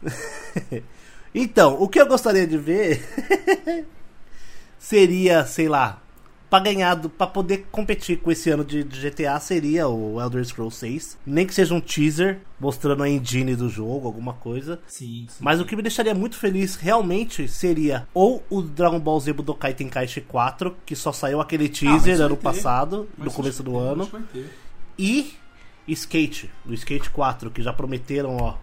[1.34, 3.04] então, o que eu gostaria de ver
[4.78, 6.00] seria, sei lá,
[6.48, 10.78] pra ganhar, pra poder competir com esse ano de, de GTA seria o Elder Scrolls
[10.78, 11.18] 6.
[11.26, 14.80] Nem que seja um teaser mostrando a engine do jogo, alguma coisa.
[14.86, 15.38] Sim, sim.
[15.40, 19.74] Mas o que me deixaria muito feliz realmente seria ou o Dragon Ball Z Budokai
[19.74, 22.42] Tenkaichi 4, que só saiu aquele teaser Ah, mas vai ano ter.
[22.42, 24.10] passado, Mas no começo do tem, ano.
[24.98, 25.34] E
[25.88, 28.54] Skate, do Skate 4, que já prometeram, ó.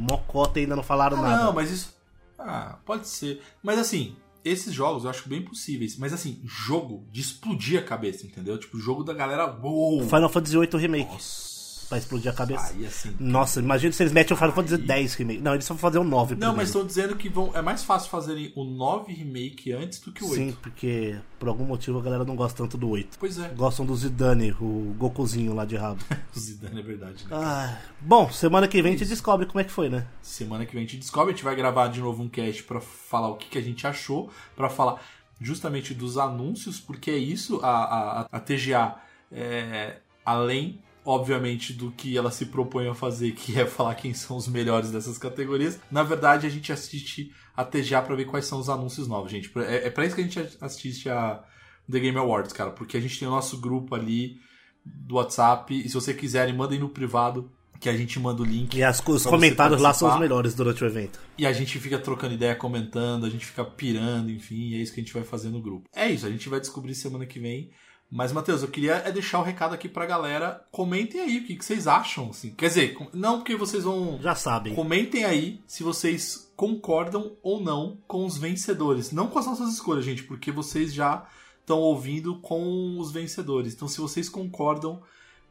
[0.00, 1.44] Mocota ainda não falaram Ah, nada.
[1.44, 1.94] não, mas isso.
[2.38, 3.42] Ah, pode ser.
[3.62, 5.96] Mas assim, esses jogos eu acho bem possíveis.
[5.98, 8.56] Mas assim, jogo de explodir a cabeça, entendeu?
[8.58, 9.54] Tipo, jogo da galera.
[9.62, 10.02] Uou!
[10.04, 11.12] Final Fantasy VIII Remake.
[11.12, 11.59] Nossa.
[11.90, 12.72] Pra explodir a cabeça.
[12.72, 13.16] Aí assim.
[13.18, 15.40] Nossa, imagina se eles metem o Final Fantasy X Remake.
[15.42, 16.56] Não, eles só vão fazer o 9 Não, primeiro.
[16.56, 17.50] mas estão dizendo que vão.
[17.52, 20.36] É mais fácil fazerem o 9 remake antes do que o 8.
[20.36, 23.18] Sim, porque por algum motivo a galera não gosta tanto do 8.
[23.18, 23.48] Pois é.
[23.48, 26.00] Gostam do Zidane, o Gokuzinho lá de rabo.
[26.32, 27.30] O Zidane é verdade, né?
[27.32, 30.06] Ah, bom, semana que vem a gente descobre como é que foi, né?
[30.22, 32.80] Semana que vem a gente descobre, a gente vai gravar de novo um cast pra
[32.80, 35.02] falar o que, que a gente achou, pra falar
[35.40, 38.94] justamente dos anúncios, porque é isso, a, a, a TGA,
[39.32, 44.36] é, além obviamente, do que ela se propõe a fazer, que é falar quem são
[44.36, 45.78] os melhores dessas categorias.
[45.90, 49.50] Na verdade, a gente assiste a TGA pra ver quais são os anúncios novos, gente.
[49.58, 51.42] É, é pra isso que a gente assiste a
[51.90, 54.38] The Game Awards, cara, porque a gente tem o nosso grupo ali
[54.84, 58.76] do WhatsApp, e se você quiserem, mandem no privado, que a gente manda o link.
[58.76, 61.18] E as, os comentários lá são os melhores durante o evento.
[61.38, 64.92] E a gente fica trocando ideia, comentando, a gente fica pirando, enfim, e é isso
[64.92, 65.88] que a gente vai fazer no grupo.
[65.94, 67.70] É isso, a gente vai descobrir semana que vem.
[68.10, 70.64] Mas, Matheus, eu queria é deixar o recado aqui pra galera.
[70.72, 72.30] Comentem aí o que, que vocês acham.
[72.30, 72.50] Assim.
[72.50, 74.18] Quer dizer, não porque vocês vão.
[74.20, 74.74] Já sabem.
[74.74, 79.12] Comentem aí se vocês concordam ou não com os vencedores.
[79.12, 81.26] Não com as nossas escolhas, gente, porque vocês já
[81.60, 83.74] estão ouvindo com os vencedores.
[83.74, 85.00] Então, se vocês concordam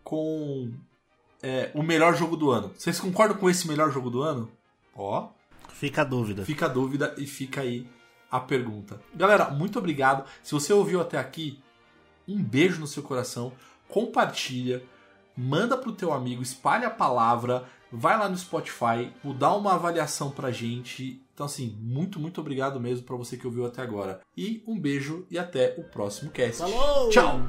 [0.04, 0.70] com
[1.42, 4.52] é, o melhor jogo do ano, vocês concordam com esse melhor jogo do ano?
[4.94, 5.30] Ó,
[5.80, 6.44] Fica a dúvida.
[6.44, 7.88] Fica a dúvida e fica aí
[8.30, 9.02] a pergunta.
[9.16, 10.26] Galera, muito obrigado.
[10.44, 11.58] Se você ouviu até aqui,
[12.30, 13.52] um beijo no seu coração.
[13.88, 14.84] Compartilha,
[15.36, 20.52] manda pro teu amigo, espalha a palavra, vai lá no Spotify, dá uma avaliação pra
[20.52, 21.22] gente.
[21.34, 24.22] Então assim, muito, muito obrigado mesmo pra você que ouviu até agora.
[24.38, 26.58] E um beijo e até o próximo cast.
[26.58, 27.10] Falou!
[27.10, 27.40] Tchau!